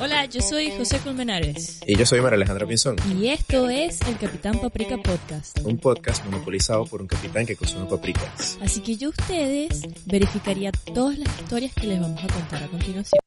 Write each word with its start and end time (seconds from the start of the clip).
Hola, 0.00 0.26
yo 0.26 0.40
soy 0.40 0.70
José 0.76 0.98
Colmenares. 0.98 1.80
Y 1.86 1.96
yo 1.96 2.04
soy 2.04 2.20
María 2.20 2.36
Alejandra 2.36 2.66
Pinzón. 2.66 2.96
Y 3.18 3.28
esto 3.28 3.68
es 3.68 4.00
el 4.02 4.16
Capitán 4.18 4.58
Paprika 4.60 4.96
Podcast. 4.98 5.58
Un 5.64 5.78
podcast 5.78 6.24
monopolizado 6.24 6.84
por 6.86 7.00
un 7.00 7.08
capitán 7.08 7.46
que 7.46 7.56
consume 7.56 7.86
paprikas. 7.86 8.58
Así 8.60 8.80
que 8.80 8.96
yo 8.96 9.10
ustedes 9.10 9.82
verificaría 10.06 10.72
todas 10.72 11.18
las 11.18 11.28
historias 11.40 11.72
que 11.74 11.86
les 11.86 12.00
vamos 12.00 12.22
a 12.22 12.26
contar 12.26 12.64
a 12.64 12.68
continuación. 12.68 13.20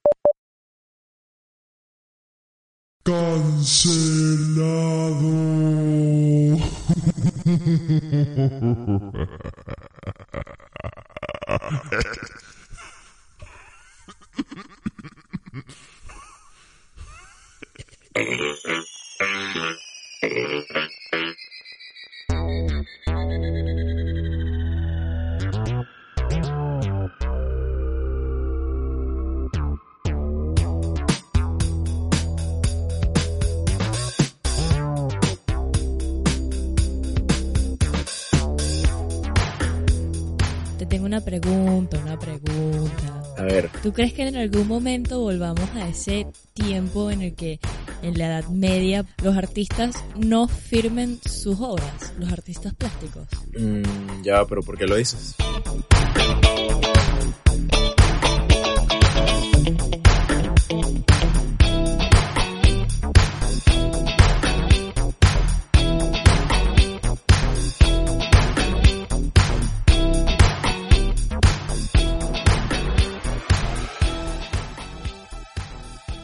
Cancelado. 3.03 3.89
tengo 40.89 41.05
una 41.05 41.21
pregunta, 41.21 41.99
una 41.99 42.19
pregunta. 42.19 43.23
A 43.37 43.43
ver, 43.43 43.69
¿Tú 43.81 43.93
crees 43.93 44.11
que 44.13 44.27
en 44.27 44.35
algún 44.35 44.67
momento 44.67 45.19
volvamos 45.21 45.69
a 45.75 45.87
ese 45.87 46.27
tiempo 46.53 47.09
en 47.11 47.21
el 47.21 47.35
que 47.35 47.59
en 48.01 48.17
la 48.17 48.25
Edad 48.27 48.49
Media 48.49 49.05
los 49.23 49.37
artistas 49.37 49.95
no 50.17 50.47
firmen 50.47 51.19
sus 51.23 51.59
obras, 51.61 52.13
los 52.17 52.31
artistas 52.31 52.73
plásticos? 52.73 53.27
mm, 53.57 54.23
ya, 54.23 54.43
pero 54.45 54.61
¿por 54.61 54.77
qué 54.77 54.87
lo 54.87 54.95
dices? 54.95 55.35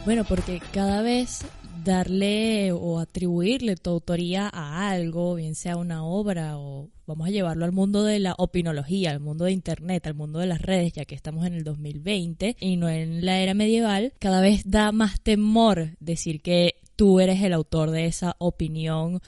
Bueno, 0.06 0.22
porque 0.22 0.62
cada 0.72 1.02
vez 1.02 1.44
darle 1.84 2.70
o 2.70 3.00
atribuirle 3.00 3.74
tu 3.74 3.90
autoría 3.90 4.48
a 4.48 4.88
algo, 4.88 5.34
bien 5.34 5.56
sea 5.56 5.76
una 5.76 6.04
obra 6.04 6.58
o 6.58 6.90
vamos 7.08 7.26
a 7.26 7.32
llevarlo 7.32 7.64
al 7.64 7.72
mundo 7.72 8.04
de 8.04 8.20
la 8.20 8.36
opinología, 8.38 9.10
al 9.10 9.18
mundo 9.18 9.46
de 9.46 9.50
Internet, 9.50 10.06
al 10.06 10.14
mundo 10.14 10.38
de 10.38 10.46
las 10.46 10.62
redes, 10.62 10.92
ya 10.92 11.06
que 11.06 11.16
estamos 11.16 11.44
en 11.44 11.54
el 11.54 11.64
2020 11.64 12.54
y 12.60 12.76
no 12.76 12.88
en 12.88 13.26
la 13.26 13.40
era 13.40 13.54
medieval, 13.54 14.12
cada 14.20 14.40
vez 14.40 14.62
da 14.64 14.92
más 14.92 15.20
temor 15.20 15.88
decir 15.98 16.40
que 16.40 16.76
tú 16.94 17.18
eres 17.18 17.42
el 17.42 17.52
autor 17.52 17.90
de 17.90 18.06
esa 18.06 18.36
opinión 18.38 19.20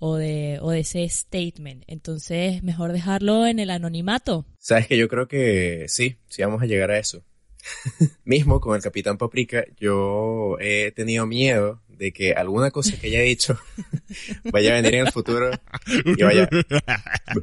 o 0.00 0.16
de, 0.16 0.58
o 0.60 0.70
de 0.70 0.80
ese 0.80 1.08
statement. 1.08 1.84
Entonces, 1.86 2.60
mejor 2.64 2.90
dejarlo 2.90 3.46
en 3.46 3.60
el 3.60 3.70
anonimato. 3.70 4.46
Sabes 4.58 4.88
que 4.88 4.98
yo 4.98 5.06
creo 5.06 5.28
que 5.28 5.84
sí, 5.86 6.16
sí 6.26 6.42
vamos 6.42 6.60
a 6.60 6.66
llegar 6.66 6.90
a 6.90 6.98
eso. 6.98 7.22
Mismo 8.24 8.60
con 8.60 8.76
el 8.76 8.82
Capitán 8.82 9.18
Paprika, 9.18 9.64
yo 9.78 10.56
he 10.60 10.92
tenido 10.92 11.26
miedo 11.26 11.80
de 11.88 12.12
que 12.12 12.32
alguna 12.32 12.70
cosa 12.70 12.98
que 12.98 13.06
haya 13.06 13.20
dicho 13.20 13.58
vaya 14.52 14.72
a 14.72 14.74
venir 14.74 14.94
en 14.96 15.06
el 15.06 15.12
futuro 15.12 15.50
y 16.04 16.22
vaya, 16.22 16.48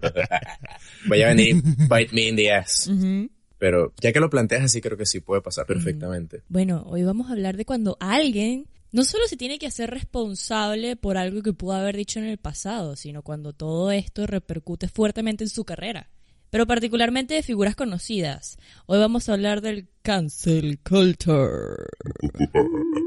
vaya 1.08 1.26
a 1.26 1.30
venir 1.34 1.62
bite 1.90 2.14
me 2.14 2.28
in 2.28 2.36
the 2.36 2.52
ass. 2.52 2.90
Pero 3.58 3.94
ya 4.02 4.12
que 4.12 4.20
lo 4.20 4.30
planteas 4.30 4.64
así, 4.64 4.82
creo 4.82 4.98
que 4.98 5.06
sí 5.06 5.20
puede 5.20 5.42
pasar 5.42 5.66
perfectamente. 5.68 6.42
Bueno, 6.50 6.84
hoy 6.88 7.04
vamos 7.04 7.30
a 7.30 7.34
hablar 7.34 7.58
de 7.58 7.66
cuando 7.66 7.96
alguien 8.00 8.68
no 8.92 9.04
solo 9.04 9.28
se 9.28 9.38
tiene 9.38 9.60
que 9.60 9.68
hacer 9.68 9.90
responsable 9.90 10.96
por 10.96 11.16
algo 11.16 11.42
que 11.42 11.54
pudo 11.54 11.74
haber 11.74 11.96
dicho 11.96 12.20
en 12.20 12.26
el 12.26 12.38
pasado, 12.38 12.96
sino 12.96 13.22
cuando 13.22 13.54
todo 13.54 13.92
esto 13.92 14.28
repercute 14.28 14.88
fuertemente 14.88 15.44
en 15.44 15.50
su 15.50 15.64
carrera. 15.64 16.10
Pero 16.52 16.68
particularmente 16.68 17.34
de 17.34 17.44
figuras 17.44 17.78
conocidas. 17.78 18.58
Hoy 18.86 19.00
vamos 19.00 19.30
a 19.30 19.34
hablar 19.34 19.62
del 19.62 19.88
cancel 20.04 20.80
culture. 20.88 21.78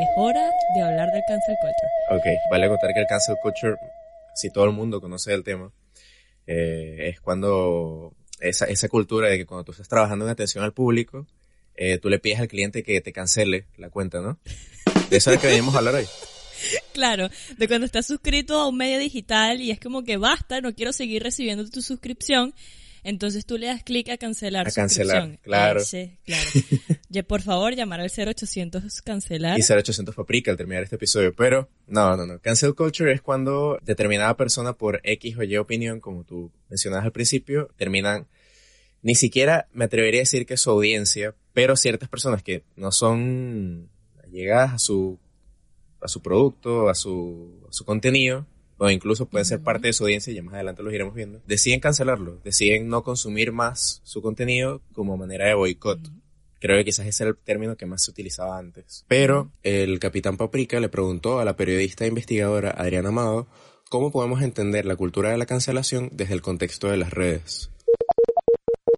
Es 0.00 0.08
hora 0.16 0.48
de 0.76 0.82
hablar 0.82 1.10
del 1.10 1.22
cancel 1.26 1.56
culture. 1.60 1.90
Ok, 2.10 2.24
vale 2.52 2.66
acotar 2.66 2.94
que 2.94 3.00
el 3.00 3.06
cancel 3.08 3.34
culture, 3.42 3.74
si 4.32 4.48
todo 4.48 4.66
el 4.66 4.70
mundo 4.70 5.00
conoce 5.00 5.34
el 5.34 5.42
tema, 5.42 5.72
eh, 6.46 7.08
es 7.08 7.20
cuando 7.20 8.14
esa, 8.38 8.66
esa 8.66 8.88
cultura 8.88 9.28
de 9.28 9.38
que 9.38 9.46
cuando 9.46 9.64
tú 9.64 9.72
estás 9.72 9.88
trabajando 9.88 10.24
en 10.24 10.30
atención 10.30 10.62
al 10.62 10.72
público, 10.72 11.26
eh, 11.74 11.98
tú 11.98 12.10
le 12.10 12.20
pides 12.20 12.38
al 12.38 12.46
cliente 12.46 12.84
que 12.84 13.00
te 13.00 13.12
cancele 13.12 13.66
la 13.76 13.90
cuenta, 13.90 14.20
¿no? 14.20 14.38
De 15.10 15.16
eso 15.16 15.30
es 15.30 15.36
lo 15.36 15.40
que 15.40 15.48
venimos 15.48 15.74
a 15.74 15.78
hablar 15.78 15.96
hoy. 15.96 16.06
Claro, 16.92 17.30
de 17.56 17.68
cuando 17.68 17.86
estás 17.86 18.06
suscrito 18.06 18.54
a 18.54 18.68
un 18.68 18.76
medio 18.76 18.98
digital 18.98 19.60
y 19.60 19.70
es 19.70 19.78
como 19.78 20.02
que 20.02 20.16
basta, 20.16 20.60
no 20.60 20.74
quiero 20.74 20.92
seguir 20.92 21.22
recibiendo 21.22 21.68
tu 21.68 21.80
suscripción. 21.80 22.54
Entonces 23.04 23.46
tú 23.46 23.56
le 23.56 23.68
das 23.68 23.82
clic 23.82 24.08
a 24.10 24.18
cancelar 24.18 24.68
A 24.68 24.70
cancelar, 24.70 25.38
claro. 25.38 25.80
Ese, 25.80 26.18
claro. 26.24 26.44
Por 27.28 27.42
favor, 27.42 27.74
llamar 27.74 28.00
al 28.00 28.10
0800 28.10 29.00
cancelar. 29.02 29.58
Y 29.58 29.62
0800 29.62 30.14
paprika 30.14 30.50
al 30.50 30.56
terminar 30.56 30.82
este 30.82 30.96
episodio. 30.96 31.32
Pero, 31.34 31.68
no, 31.86 32.16
no, 32.16 32.26
no. 32.26 32.40
Cancel 32.40 32.74
culture 32.74 33.12
es 33.12 33.22
cuando 33.22 33.78
determinada 33.82 34.36
persona 34.36 34.72
por 34.72 35.00
X 35.04 35.36
o 35.38 35.42
Y 35.42 35.56
opinión, 35.56 36.00
como 36.00 36.24
tú 36.24 36.52
mencionabas 36.68 37.06
al 37.06 37.12
principio, 37.12 37.70
terminan, 37.76 38.26
ni 39.02 39.14
siquiera 39.14 39.68
me 39.72 39.84
atrevería 39.84 40.20
a 40.20 40.22
decir 40.22 40.44
que 40.44 40.56
su 40.56 40.70
audiencia, 40.70 41.34
pero 41.52 41.76
ciertas 41.76 42.08
personas 42.08 42.42
que 42.42 42.64
no 42.76 42.92
son 42.92 43.90
llegadas 44.30 44.74
a 44.74 44.78
su, 44.78 45.18
a 46.00 46.08
su 46.08 46.22
producto, 46.22 46.88
a 46.88 46.94
su, 46.94 47.64
a 47.68 47.72
su 47.72 47.84
contenido, 47.84 48.46
o 48.78 48.88
incluso 48.90 49.26
pueden 49.26 49.44
ser 49.44 49.60
parte 49.60 49.88
de 49.88 49.92
su 49.92 50.04
audiencia, 50.04 50.32
y 50.32 50.36
ya 50.36 50.42
más 50.42 50.54
adelante 50.54 50.82
los 50.82 50.94
iremos 50.94 51.14
viendo, 51.14 51.40
deciden 51.46 51.80
cancelarlo, 51.80 52.38
deciden 52.44 52.88
no 52.88 53.02
consumir 53.02 53.52
más 53.52 54.00
su 54.04 54.22
contenido 54.22 54.80
como 54.92 55.16
manera 55.16 55.46
de 55.46 55.54
boicot. 55.54 56.00
Creo 56.60 56.76
que 56.76 56.84
quizás 56.84 57.06
ese 57.06 57.24
era 57.24 57.30
el 57.30 57.36
término 57.36 57.76
que 57.76 57.86
más 57.86 58.04
se 58.04 58.10
utilizaba 58.10 58.58
antes. 58.58 59.04
Pero 59.06 59.50
el 59.62 59.98
capitán 60.00 60.36
Paprika 60.36 60.80
le 60.80 60.88
preguntó 60.88 61.38
a 61.38 61.44
la 61.44 61.56
periodista 61.56 62.04
e 62.04 62.08
investigadora 62.08 62.70
Adriana 62.70 63.10
Amado 63.10 63.46
cómo 63.88 64.10
podemos 64.10 64.42
entender 64.42 64.84
la 64.84 64.96
cultura 64.96 65.30
de 65.30 65.38
la 65.38 65.46
cancelación 65.46 66.10
desde 66.12 66.34
el 66.34 66.42
contexto 66.42 66.88
de 66.88 66.96
las 66.96 67.10
redes. 67.10 67.70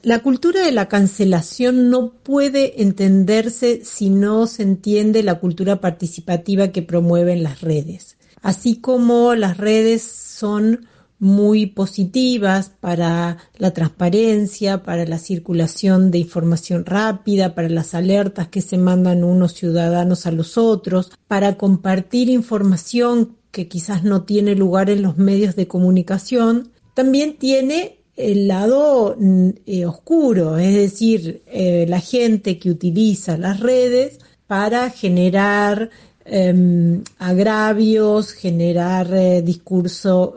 La 0.03 0.21
cultura 0.21 0.65
de 0.65 0.73
la 0.73 0.89
cancelación 0.89 1.91
no 1.91 2.15
puede 2.15 2.81
entenderse 2.81 3.85
si 3.85 4.09
no 4.09 4.47
se 4.47 4.63
entiende 4.63 5.23
la 5.23 5.39
cultura 5.39 5.83
participativa 5.83 6.69
que 6.69 6.81
promueven 6.81 7.43
las 7.43 7.61
redes. 7.61 8.17
Así 8.41 8.77
como 8.77 9.35
las 9.35 9.59
redes 9.59 10.03
son 10.03 10.87
muy 11.19 11.67
positivas 11.67 12.73
para 12.81 13.37
la 13.59 13.73
transparencia, 13.73 14.83
para 14.83 15.05
la 15.05 15.19
circulación 15.19 16.11
de 16.11 16.17
información 16.17 16.87
rápida, 16.87 17.55
para 17.55 17.69
las 17.69 17.95
alertas 17.95 18.49
que 18.49 18.63
se 18.63 18.79
mandan 18.79 19.23
unos 19.23 19.53
ciudadanos 19.53 20.25
a 20.25 20.31
los 20.31 20.57
otros, 20.57 21.13
para 21.29 21.59
compartir 21.59 22.31
información 22.31 23.37
que 23.51 23.69
quizás 23.69 24.03
no 24.03 24.23
tiene 24.23 24.55
lugar 24.55 24.89
en 24.89 25.03
los 25.03 25.19
medios 25.19 25.57
de 25.57 25.69
comunicación, 25.69 26.71
también 26.95 27.37
tiene 27.37 28.00
el 28.21 28.49
lado 28.49 29.17
eh, 29.67 29.87
oscuro, 29.87 30.59
es 30.59 30.75
decir, 30.75 31.43
eh, 31.47 31.87
la 31.89 32.01
gente 32.01 32.59
que 32.59 32.71
utiliza 32.71 33.37
las 33.37 33.61
redes 33.61 34.19
para 34.47 34.91
generar 34.91 35.91
eh, 36.25 37.03
agravios, 37.19 38.33
generar 38.33 39.13
eh, 39.13 39.43
discurso 39.43 40.35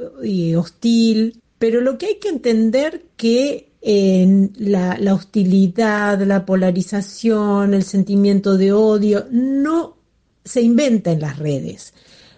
hostil. 0.57 1.41
Pero 1.57 1.81
lo 1.81 1.97
que 1.97 2.07
hay 2.07 2.15
que 2.15 2.29
entender 2.29 3.05
que 3.17 3.69
la 3.83 5.13
hostilidad, 5.13 6.21
la 6.21 6.45
polarización, 6.45 7.73
el 7.73 7.83
sentimiento 7.83 8.57
de 8.57 8.71
odio 8.71 9.27
no 9.29 9.97
se 10.45 10.61
inventa 10.61 11.11
en 11.11 11.19
las 11.19 11.37
redes. 11.37 11.93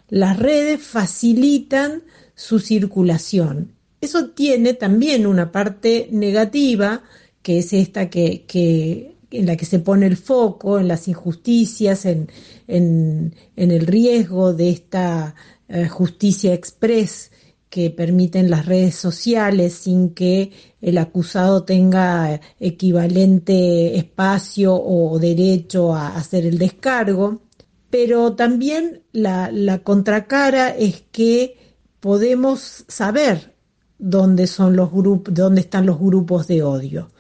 Las 0.09 0.37
redes 0.37 0.81
facilitan 0.81 2.03
su 2.35 2.59
circulación 2.59 3.74
eso 4.01 4.29
tiene 4.29 4.73
también 4.73 5.25
una 5.25 5.51
parte 5.51 6.07
negativa, 6.11 7.03
que 7.41 7.59
es 7.59 7.73
esta 7.73 8.09
que, 8.09 9.15
en 9.31 9.45
la 9.45 9.55
que 9.55 9.65
se 9.65 9.79
pone 9.79 10.05
el 10.05 10.17
foco, 10.17 10.79
en 10.79 10.87
las 10.87 11.07
injusticias, 11.07 12.05
en, 12.05 12.29
el 12.67 13.87
riesgo 13.87 14.53
de 14.53 14.69
esta 14.69 15.35
uh, 15.69 15.87
justicia 15.89 16.53
express 16.53 17.31
que 17.75 17.89
permiten 17.89 18.49
las 18.49 18.65
redes 18.65 18.95
sociales 18.95 19.73
sin 19.73 20.11
que 20.11 20.51
el 20.81 20.97
acusado 20.97 21.63
tenga 21.63 22.39
equivalente 22.57 23.97
espacio 23.97 24.75
o 24.75 25.19
derecho 25.19 25.93
a 25.93 26.15
hacer 26.15 26.45
el 26.45 26.57
descargo. 26.57 27.41
Pero 27.89 28.33
también 28.33 29.03
la, 29.11 29.81
contracara 29.83 30.69
es 30.69 31.03
que 31.11 31.57
podemos 31.99 32.85
saber 32.87 33.54
dónde 33.97 34.47
son 34.47 34.75
los 34.75 34.91
grupos, 34.91 35.33
dónde 35.33 35.61
están 35.61 35.85
los 35.85 35.99
grupos 35.99 36.47
de 36.47 36.63
odio. 36.63 37.11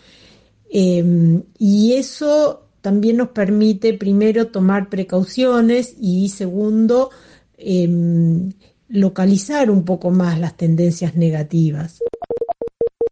Em, 0.69 1.43
y 1.57 1.93
eso 1.93 2.67
también 2.81 3.17
nos 3.17 3.29
permite, 3.29 3.93
primero, 3.93 4.47
tomar 4.47 4.89
precauciones 4.89 5.95
y, 5.99 6.29
segundo, 6.29 7.09
em, 7.57 8.51
localizar 8.89 9.71
un 9.71 9.83
poco 9.83 10.11
más 10.11 10.39
las 10.39 10.55
tendencias 10.55 11.15
negativas. 11.15 11.99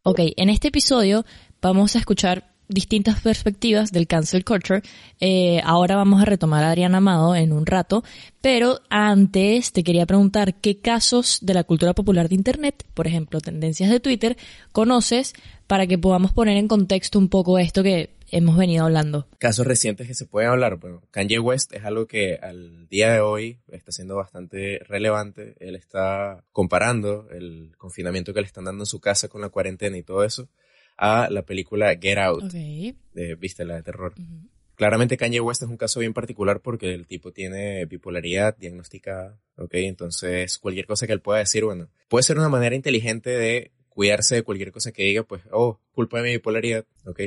Ok, 0.03 0.19
en 0.35 0.49
este 0.49 0.67
episodio 0.67 1.25
vamos 1.61 1.95
a 1.95 1.99
escuchar 1.99 2.52
distintas 2.67 3.21
perspectivas 3.21 3.91
del 3.91 4.07
cancel 4.07 4.43
culture. 4.45 4.81
Eh, 5.19 5.61
ahora 5.63 5.95
vamos 5.95 6.21
a 6.21 6.25
retomar 6.25 6.63
a 6.63 6.69
Adrián 6.69 6.95
Amado 6.95 7.35
en 7.35 7.53
un 7.53 7.65
rato, 7.65 8.03
pero 8.41 8.79
antes 8.89 9.71
te 9.71 9.83
quería 9.83 10.05
preguntar 10.05 10.55
qué 10.55 10.79
casos 10.79 11.39
de 11.41 11.53
la 11.53 11.63
cultura 11.63 11.93
popular 11.93 12.29
de 12.29 12.35
Internet, 12.35 12.85
por 12.93 13.07
ejemplo, 13.07 13.41
tendencias 13.41 13.89
de 13.89 13.99
Twitter, 13.99 14.37
conoces 14.71 15.33
para 15.67 15.87
que 15.87 15.97
podamos 15.97 16.31
poner 16.31 16.57
en 16.57 16.67
contexto 16.67 17.19
un 17.19 17.29
poco 17.29 17.57
esto 17.57 17.83
que 17.83 18.11
hemos 18.31 18.57
venido 18.57 18.85
hablando. 18.85 19.27
Casos 19.37 19.67
recientes 19.67 20.07
que 20.07 20.15
se 20.15 20.25
pueden 20.25 20.49
hablar. 20.49 20.77
Bueno, 20.77 21.03
Kanye 21.11 21.39
West 21.39 21.71
es 21.73 21.85
algo 21.85 22.07
que 22.07 22.39
al 22.41 22.87
día 22.89 23.13
de 23.13 23.19
hoy 23.19 23.59
está 23.71 23.91
siendo 23.91 24.15
bastante 24.15 24.79
relevante. 24.87 25.55
Él 25.59 25.75
está 25.75 26.43
comparando 26.51 27.27
el 27.29 27.73
confinamiento 27.77 28.33
que 28.33 28.41
le 28.41 28.47
están 28.47 28.65
dando 28.65 28.83
en 28.83 28.87
su 28.87 28.99
casa 28.99 29.27
con 29.27 29.41
la 29.41 29.49
cuarentena 29.49 29.97
y 29.97 30.03
todo 30.03 30.23
eso 30.23 30.49
a 31.03 31.29
la 31.29 31.41
película 31.41 31.97
Get 31.99 32.17
Out, 32.17 32.45
de, 32.45 33.35
viste, 33.35 33.65
la 33.65 33.75
de 33.75 33.83
terror. 33.83 34.13
Claramente 34.75 35.17
Kanye 35.17 35.41
West 35.41 35.61
es 35.61 35.67
un 35.67 35.75
caso 35.75 35.99
bien 35.99 36.13
particular 36.13 36.61
porque 36.61 36.93
el 36.93 37.07
tipo 37.07 37.33
tiene 37.33 37.85
bipolaridad 37.85 38.55
diagnosticada, 38.57 39.37
¿ok? 39.57 39.73
Entonces 39.73 40.57
cualquier 40.59 40.87
cosa 40.87 41.05
que 41.05 41.11
él 41.11 41.19
pueda 41.19 41.39
decir, 41.39 41.65
bueno, 41.65 41.89
puede 42.07 42.23
ser 42.23 42.37
una 42.37 42.47
manera 42.47 42.73
inteligente 42.73 43.31
de 43.31 43.71
cuidarse 43.89 44.35
de 44.35 44.43
cualquier 44.43 44.71
cosa 44.71 44.93
que 44.93 45.03
diga, 45.03 45.23
pues, 45.23 45.41
oh, 45.51 45.81
culpa 45.91 46.17
de 46.17 46.23
mi 46.23 46.29
bipolaridad, 46.31 46.85
¿ok? 47.05 47.19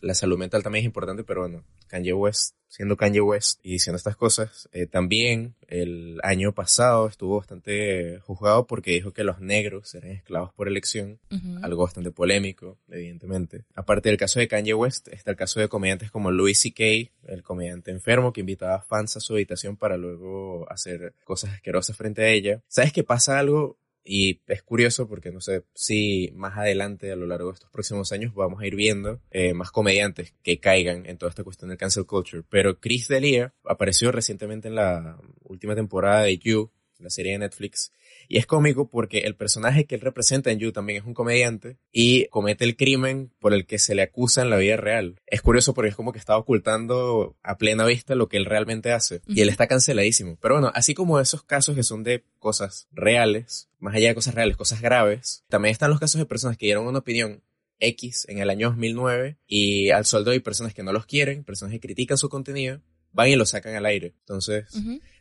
La 0.00 0.14
salud 0.14 0.38
mental 0.38 0.62
también 0.62 0.82
es 0.82 0.86
importante, 0.86 1.24
pero 1.24 1.42
bueno, 1.42 1.64
Kanye 1.86 2.12
West, 2.12 2.54
siendo 2.68 2.96
Kanye 2.96 3.20
West 3.20 3.60
y 3.62 3.72
diciendo 3.72 3.96
estas 3.96 4.16
cosas, 4.16 4.68
eh, 4.72 4.86
también 4.86 5.54
el 5.66 6.20
año 6.22 6.52
pasado 6.52 7.08
estuvo 7.08 7.38
bastante 7.38 8.20
juzgado 8.20 8.66
porque 8.66 8.92
dijo 8.92 9.12
que 9.12 9.24
los 9.24 9.40
negros 9.40 9.94
eran 9.94 10.12
esclavos 10.12 10.52
por 10.54 10.68
elección, 10.68 11.18
algo 11.62 11.84
bastante 11.84 12.10
polémico, 12.10 12.78
evidentemente. 12.88 13.64
Aparte 13.74 14.08
del 14.08 14.18
caso 14.18 14.40
de 14.40 14.48
Kanye 14.48 14.74
West, 14.74 15.08
está 15.08 15.30
el 15.30 15.36
caso 15.36 15.60
de 15.60 15.68
comediantes 15.68 16.10
como 16.10 16.30
Louis 16.30 16.58
C.K., 16.58 17.10
el 17.24 17.42
comediante 17.42 17.90
enfermo 17.90 18.32
que 18.32 18.40
invitaba 18.40 18.82
fans 18.82 19.16
a 19.16 19.20
su 19.20 19.34
habitación 19.34 19.76
para 19.76 19.96
luego 19.96 20.70
hacer 20.70 21.14
cosas 21.24 21.54
asquerosas 21.54 21.96
frente 21.96 22.22
a 22.22 22.28
ella. 22.28 22.62
¿Sabes 22.68 22.92
que 22.92 23.04
pasa 23.04 23.38
algo 23.38 23.78
y 24.04 24.40
es 24.46 24.62
curioso 24.62 25.08
porque 25.08 25.30
no 25.30 25.40
sé 25.40 25.64
si 25.74 26.32
más 26.34 26.56
adelante, 26.56 27.12
a 27.12 27.16
lo 27.16 27.26
largo 27.26 27.48
de 27.48 27.54
estos 27.54 27.70
próximos 27.70 28.12
años, 28.12 28.34
vamos 28.34 28.60
a 28.60 28.66
ir 28.66 28.74
viendo 28.74 29.20
eh, 29.30 29.54
más 29.54 29.70
comediantes 29.70 30.34
que 30.42 30.58
caigan 30.58 31.06
en 31.06 31.18
toda 31.18 31.30
esta 31.30 31.44
cuestión 31.44 31.68
del 31.68 31.78
cancel 31.78 32.06
culture. 32.06 32.42
Pero 32.48 32.78
Chris 32.80 33.08
D'Elia 33.08 33.54
apareció 33.64 34.10
recientemente 34.12 34.68
en 34.68 34.76
la 34.76 35.18
última 35.42 35.74
temporada 35.74 36.22
de 36.22 36.38
You, 36.38 36.70
la 36.98 37.10
serie 37.10 37.32
de 37.32 37.38
Netflix, 37.38 37.92
y 38.30 38.38
es 38.38 38.46
cómico 38.46 38.88
porque 38.88 39.18
el 39.18 39.34
personaje 39.34 39.86
que 39.86 39.96
él 39.96 40.00
representa 40.02 40.52
en 40.52 40.60
You 40.60 40.70
también 40.70 41.00
es 41.00 41.04
un 41.04 41.14
comediante 41.14 41.78
y 41.90 42.26
comete 42.26 42.64
el 42.64 42.76
crimen 42.76 43.32
por 43.40 43.52
el 43.52 43.66
que 43.66 43.80
se 43.80 43.96
le 43.96 44.02
acusa 44.02 44.42
en 44.42 44.50
la 44.50 44.56
vida 44.56 44.76
real. 44.76 45.20
Es 45.26 45.42
curioso 45.42 45.74
porque 45.74 45.88
es 45.88 45.96
como 45.96 46.12
que 46.12 46.20
está 46.20 46.36
ocultando 46.36 47.36
a 47.42 47.58
plena 47.58 47.84
vista 47.84 48.14
lo 48.14 48.28
que 48.28 48.36
él 48.36 48.44
realmente 48.44 48.92
hace. 48.92 49.20
Y 49.26 49.40
él 49.40 49.48
está 49.48 49.66
canceladísimo. 49.66 50.38
Pero 50.40 50.54
bueno, 50.54 50.70
así 50.76 50.94
como 50.94 51.18
esos 51.18 51.42
casos 51.42 51.74
que 51.74 51.82
son 51.82 52.04
de 52.04 52.24
cosas 52.38 52.86
reales, 52.92 53.68
más 53.80 53.96
allá 53.96 54.10
de 54.10 54.14
cosas 54.14 54.36
reales, 54.36 54.56
cosas 54.56 54.80
graves, 54.80 55.42
también 55.48 55.72
están 55.72 55.90
los 55.90 55.98
casos 55.98 56.20
de 56.20 56.26
personas 56.26 56.56
que 56.56 56.66
dieron 56.66 56.86
una 56.86 57.00
opinión 57.00 57.42
X 57.80 58.26
en 58.28 58.38
el 58.38 58.48
año 58.48 58.68
2009 58.68 59.38
y 59.48 59.90
al 59.90 60.06
sueldo 60.06 60.30
hay 60.30 60.38
personas 60.38 60.72
que 60.72 60.84
no 60.84 60.92
los 60.92 61.04
quieren, 61.04 61.42
personas 61.42 61.72
que 61.72 61.80
critican 61.80 62.16
su 62.16 62.28
contenido, 62.28 62.80
van 63.12 63.28
y 63.28 63.36
lo 63.36 63.46
sacan 63.46 63.74
al 63.74 63.86
aire. 63.86 64.14
Entonces, 64.20 64.66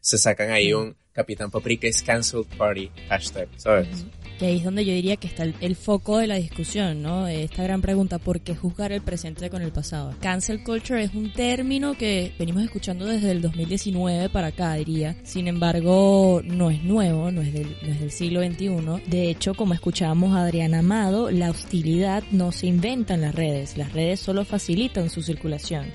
se 0.01 0.17
sacan 0.17 0.51
ahí 0.51 0.73
un 0.73 0.95
Capitán 1.19 1.51
Paprika 1.51 1.85
es 1.85 2.01
cancelled 2.01 2.45
party 2.57 2.89
hashtag, 3.09 3.49
¿sabes? 3.57 4.05
Que 4.37 4.45
ahí 4.45 4.57
es 4.59 4.63
donde 4.63 4.85
yo 4.85 4.93
diría 4.93 5.17
que 5.17 5.27
está 5.27 5.43
el, 5.43 5.75
foco 5.75 6.17
de 6.19 6.27
la 6.27 6.35
discusión, 6.35 7.01
¿no? 7.01 7.27
Esta 7.27 7.61
gran 7.61 7.81
pregunta, 7.81 8.19
¿por 8.19 8.39
qué 8.39 8.55
juzgar 8.55 8.93
el 8.93 9.01
presente 9.01 9.49
con 9.49 9.61
el 9.61 9.73
pasado? 9.73 10.15
Cancel 10.21 10.63
culture 10.63 11.03
es 11.03 11.13
un 11.13 11.33
término 11.33 11.97
que 11.97 12.33
venimos 12.39 12.63
escuchando 12.63 13.05
desde 13.05 13.31
el 13.31 13.41
2019 13.41 14.29
para 14.29 14.47
acá, 14.47 14.75
diría. 14.75 15.17
Sin 15.23 15.49
embargo, 15.49 16.41
no 16.45 16.71
es 16.71 16.83
nuevo, 16.83 17.31
no 17.31 17.41
es 17.41 17.51
del, 17.51 17.75
no 17.81 17.89
es 17.89 17.99
del 17.99 18.11
siglo 18.11 18.41
XXI. 18.41 19.09
De 19.09 19.29
hecho, 19.29 19.55
como 19.55 19.73
escuchábamos 19.73 20.33
a 20.37 20.43
Adriana 20.43 20.79
Amado, 20.79 21.31
la 21.31 21.49
hostilidad 21.49 22.23
no 22.31 22.53
se 22.53 22.67
inventa 22.67 23.15
en 23.15 23.21
las 23.21 23.35
redes. 23.35 23.75
Las 23.75 23.91
redes 23.91 24.21
solo 24.21 24.45
facilitan 24.45 25.09
su 25.09 25.21
circulación. 25.21 25.91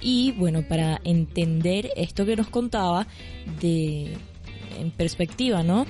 Y 0.00 0.32
bueno, 0.32 0.62
para 0.62 1.00
entender 1.04 1.90
esto 1.96 2.24
que 2.24 2.36
nos 2.36 2.48
contaba 2.48 3.06
de 3.60 4.16
en 4.78 4.90
perspectiva, 4.92 5.62
¿no? 5.62 5.86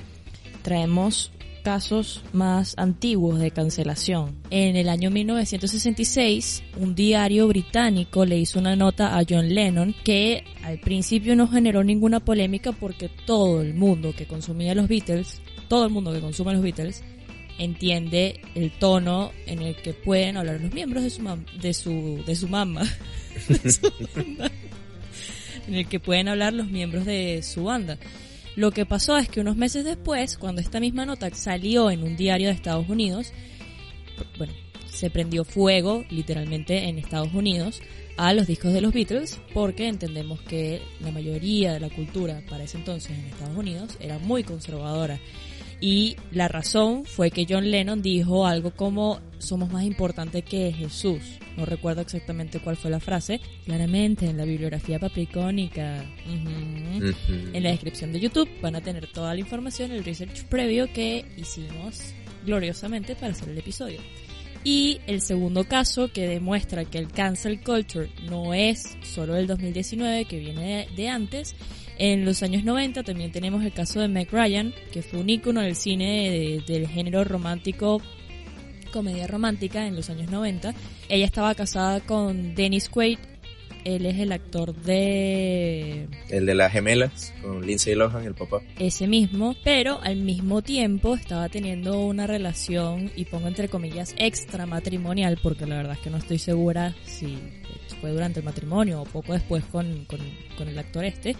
Traemos 0.63 1.31
casos 1.63 2.23
más 2.33 2.73
antiguos 2.77 3.39
de 3.39 3.51
cancelación. 3.51 4.37
En 4.49 4.75
el 4.75 4.89
año 4.89 5.11
1966, 5.11 6.63
un 6.77 6.95
diario 6.95 7.47
británico 7.47 8.25
le 8.25 8.39
hizo 8.39 8.59
una 8.59 8.75
nota 8.75 9.17
a 9.17 9.23
John 9.29 9.53
Lennon 9.53 9.93
que 10.03 10.43
al 10.63 10.79
principio 10.79 11.35
no 11.35 11.47
generó 11.47 11.83
ninguna 11.83 12.19
polémica 12.19 12.71
porque 12.71 13.09
todo 13.25 13.61
el 13.61 13.73
mundo 13.73 14.13
que 14.15 14.25
consumía 14.25 14.73
los 14.73 14.87
Beatles, 14.87 15.41
todo 15.67 15.85
el 15.85 15.91
mundo 15.91 16.11
que 16.13 16.21
consume 16.21 16.53
los 16.53 16.63
Beatles, 16.63 17.03
entiende 17.59 18.41
el 18.55 18.71
tono 18.71 19.31
en 19.45 19.61
el 19.61 19.75
que 19.75 19.93
pueden 19.93 20.37
hablar 20.37 20.59
los 20.59 20.73
miembros 20.73 21.03
de 21.03 21.09
su 21.09 21.23
de 21.61 21.73
su 21.73 22.23
de 22.25 22.35
su 22.35 22.47
mamá. 22.47 22.83
En 25.67 25.75
el 25.75 25.87
que 25.87 25.99
pueden 25.99 26.29
hablar 26.29 26.53
los 26.53 26.71
miembros 26.71 27.05
de 27.05 27.43
su 27.43 27.65
banda. 27.65 27.99
Lo 28.55 28.71
que 28.71 28.85
pasó 28.85 29.17
es 29.17 29.29
que 29.29 29.39
unos 29.39 29.55
meses 29.55 29.85
después, 29.85 30.37
cuando 30.37 30.61
esta 30.61 30.79
misma 30.79 31.05
nota 31.05 31.29
salió 31.35 31.91
en 31.91 32.03
un 32.03 32.17
diario 32.17 32.47
de 32.47 32.55
Estados 32.55 32.89
Unidos, 32.89 33.31
bueno, 34.37 34.53
se 34.91 35.09
prendió 35.09 35.45
fuego 35.45 36.03
literalmente 36.09 36.89
en 36.89 36.97
Estados 36.97 37.33
Unidos 37.33 37.81
a 38.17 38.33
los 38.33 38.47
discos 38.47 38.73
de 38.73 38.81
los 38.81 38.93
Beatles 38.93 39.39
porque 39.53 39.87
entendemos 39.87 40.41
que 40.41 40.81
la 40.99 41.11
mayoría 41.11 41.73
de 41.73 41.79
la 41.79 41.89
cultura 41.89 42.41
para 42.49 42.65
ese 42.65 42.77
entonces 42.77 43.11
en 43.11 43.25
Estados 43.25 43.55
Unidos 43.55 43.95
era 44.01 44.19
muy 44.19 44.43
conservadora 44.43 45.19
y 45.81 46.17
la 46.31 46.47
razón 46.47 47.05
fue 47.05 47.31
que 47.31 47.45
John 47.49 47.71
Lennon 47.71 48.01
dijo 48.01 48.45
algo 48.45 48.71
como 48.71 49.19
somos 49.37 49.71
más 49.71 49.83
importantes 49.83 50.43
que 50.43 50.71
Jesús. 50.71 51.21
No 51.55 51.65
recuerdo 51.65 52.01
exactamente 52.01 52.59
cuál 52.59 52.77
fue 52.77 52.91
la 52.91 52.99
frase. 52.99 53.39
Claramente 53.65 54.25
en 54.25 54.37
la 54.37 54.45
bibliografía 54.45 54.99
papricónica, 54.99 56.03
en 56.25 57.63
la 57.63 57.69
descripción 57.69 58.11
de 58.11 58.19
YouTube 58.19 58.49
van 58.61 58.75
a 58.75 58.81
tener 58.81 59.07
toda 59.07 59.33
la 59.33 59.39
información, 59.39 59.91
el 59.91 60.03
research 60.03 60.45
previo 60.45 60.91
que 60.91 61.25
hicimos 61.37 62.13
gloriosamente 62.45 63.15
para 63.15 63.31
hacer 63.31 63.49
el 63.49 63.57
episodio. 63.57 63.99
Y 64.63 64.99
el 65.07 65.21
segundo 65.21 65.63
caso 65.63 66.11
que 66.11 66.27
demuestra 66.27 66.83
que 66.83 66.97
el 66.97 67.09
cancel 67.09 67.61
culture 67.61 68.09
no 68.29 68.53
es 68.53 68.97
solo 69.03 69.35
del 69.35 69.47
2019, 69.47 70.25
que 70.25 70.39
viene 70.39 70.87
de, 70.95 71.07
antes. 71.07 71.55
En 71.99 72.23
los 72.23 72.43
años 72.43 72.63
90 72.63 73.03
también 73.03 73.31
tenemos 73.31 73.61
el 73.63 73.73
caso 73.73 73.99
de 73.99 74.07
Meg 74.07 74.31
Ryan, 74.31 74.73
que 74.93 75.01
fue 75.01 75.19
un 75.19 75.29
ícono 75.29 75.59
del 75.61 75.75
cine 75.75 76.63
del 76.65 76.87
género 76.87 77.25
romántico, 77.25 78.01
comedia 78.93 79.27
romántica 79.27 79.85
en 79.85 79.97
los 79.97 80.09
años 80.09 80.31
90. 80.31 80.73
Ella 81.09 81.25
estaba 81.25 81.53
casada 81.55 81.99
con 81.99 82.55
Dennis 82.55 82.87
Quaid, 82.87 83.19
él 83.83 84.05
es 84.05 84.17
el 84.17 84.31
actor 84.31 84.73
de... 84.75 86.07
El 86.29 86.45
de 86.45 86.55
las 86.55 86.71
gemelas, 86.71 87.33
con 87.41 87.65
Lindsay 87.65 87.95
Lohan, 87.95 88.25
el 88.25 88.33
papá. 88.33 88.61
Ese 88.77 89.07
mismo, 89.07 89.55
pero 89.63 89.99
al 90.01 90.17
mismo 90.17 90.61
tiempo 90.61 91.15
estaba 91.15 91.49
teniendo 91.49 91.99
una 91.99 92.27
relación, 92.27 93.11
y 93.15 93.25
pongo 93.25 93.47
entre 93.47 93.67
comillas, 93.67 94.15
extramatrimonial, 94.17 95.37
porque 95.41 95.65
la 95.65 95.77
verdad 95.77 95.93
es 95.93 95.99
que 95.99 96.09
no 96.09 96.17
estoy 96.17 96.39
segura 96.39 96.95
si 97.03 97.37
fue 98.01 98.11
durante 98.11 98.39
el 98.39 98.45
matrimonio 98.45 99.01
o 99.01 99.05
poco 99.05 99.33
después 99.33 99.63
con, 99.65 100.05
con, 100.05 100.19
el 100.67 100.77
actor 100.77 101.05
este. 101.05 101.35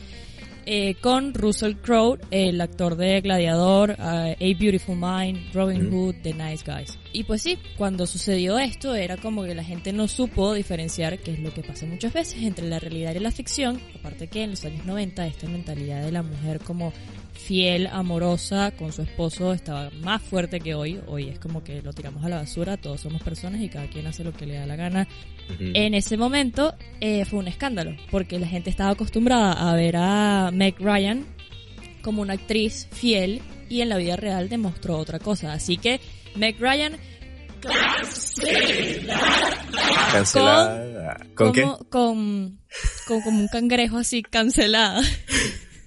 Eh, 0.71 0.97
con 1.01 1.33
Russell 1.33 1.77
Crowe, 1.77 2.19
el 2.29 2.61
actor 2.61 2.95
de 2.95 3.21
Gladiador, 3.21 3.95
A 3.99 4.35
Beautiful 4.39 4.97
Mind, 4.97 5.51
Robin 5.51 5.91
Hood, 5.91 6.17
The 6.21 6.31
Nice 6.31 6.63
Guys. 6.63 6.95
Y 7.11 7.23
pues 7.23 7.41
sí, 7.41 7.57
cuando 7.75 8.05
sucedió 8.05 8.59
esto 8.59 8.93
era 8.93 9.17
como 9.17 9.43
que 9.43 9.55
la 9.55 9.63
gente 9.63 9.93
no 9.93 10.07
supo 10.07 10.53
diferenciar, 10.53 11.17
que 11.19 11.31
es 11.31 11.39
lo 11.39 11.51
que 11.51 11.63
pasa 11.63 11.87
muchas 11.87 12.13
veces, 12.13 12.43
entre 12.43 12.67
la 12.67 12.77
realidad 12.77 13.15
y 13.15 13.19
la 13.19 13.31
ficción. 13.31 13.81
Aparte 13.99 14.27
que 14.27 14.43
en 14.43 14.51
los 14.51 14.63
años 14.63 14.85
90 14.85 15.25
esta 15.25 15.47
mentalidad 15.47 16.03
de 16.03 16.11
la 16.11 16.21
mujer 16.21 16.59
como 16.59 16.93
fiel, 17.33 17.87
amorosa 17.87 18.71
con 18.77 18.91
su 18.91 19.01
esposo 19.01 19.53
estaba 19.53 19.89
más 20.01 20.21
fuerte 20.21 20.59
que 20.59 20.75
hoy. 20.75 20.99
Hoy 21.07 21.29
es 21.29 21.39
como 21.39 21.63
que 21.63 21.81
lo 21.81 21.93
tiramos 21.93 22.23
a 22.23 22.29
la 22.29 22.37
basura, 22.37 22.77
todos 22.77 23.01
somos 23.01 23.23
personas 23.23 23.61
y 23.61 23.69
cada 23.69 23.87
quien 23.87 24.05
hace 24.05 24.23
lo 24.23 24.33
que 24.33 24.45
le 24.45 24.55
da 24.55 24.67
la 24.67 24.75
gana. 24.75 25.07
En 25.59 25.95
ese 25.95 26.15
momento 26.15 26.75
eh, 27.01 27.25
fue 27.25 27.39
un 27.39 27.47
escándalo, 27.47 27.95
porque 28.11 28.37
la 28.37 28.47
gente 28.47 28.69
estaba 28.69 28.91
acostumbrada 28.91 29.53
a 29.53 29.75
ver 29.75 29.95
a 29.97 30.51
Meg 30.53 30.75
Ryan 30.79 31.25
como 32.03 32.21
una 32.21 32.33
actriz 32.33 32.87
fiel 32.91 33.41
y 33.67 33.81
en 33.81 33.89
la 33.89 33.97
vida 33.97 34.15
real 34.15 34.47
demostró 34.47 34.97
otra 34.97 35.17
cosa. 35.17 35.53
Así 35.53 35.77
que 35.77 35.99
Meg 36.35 36.59
Ryan 36.59 36.99
cancelada. 40.11 41.17
¿Con, 41.35 41.53
qué? 41.53 41.63
Con, 41.89 42.59
con 43.07 43.21
como 43.21 43.39
un 43.39 43.47
cangrejo 43.47 43.97
así 43.97 44.23
cancelada. 44.23 45.01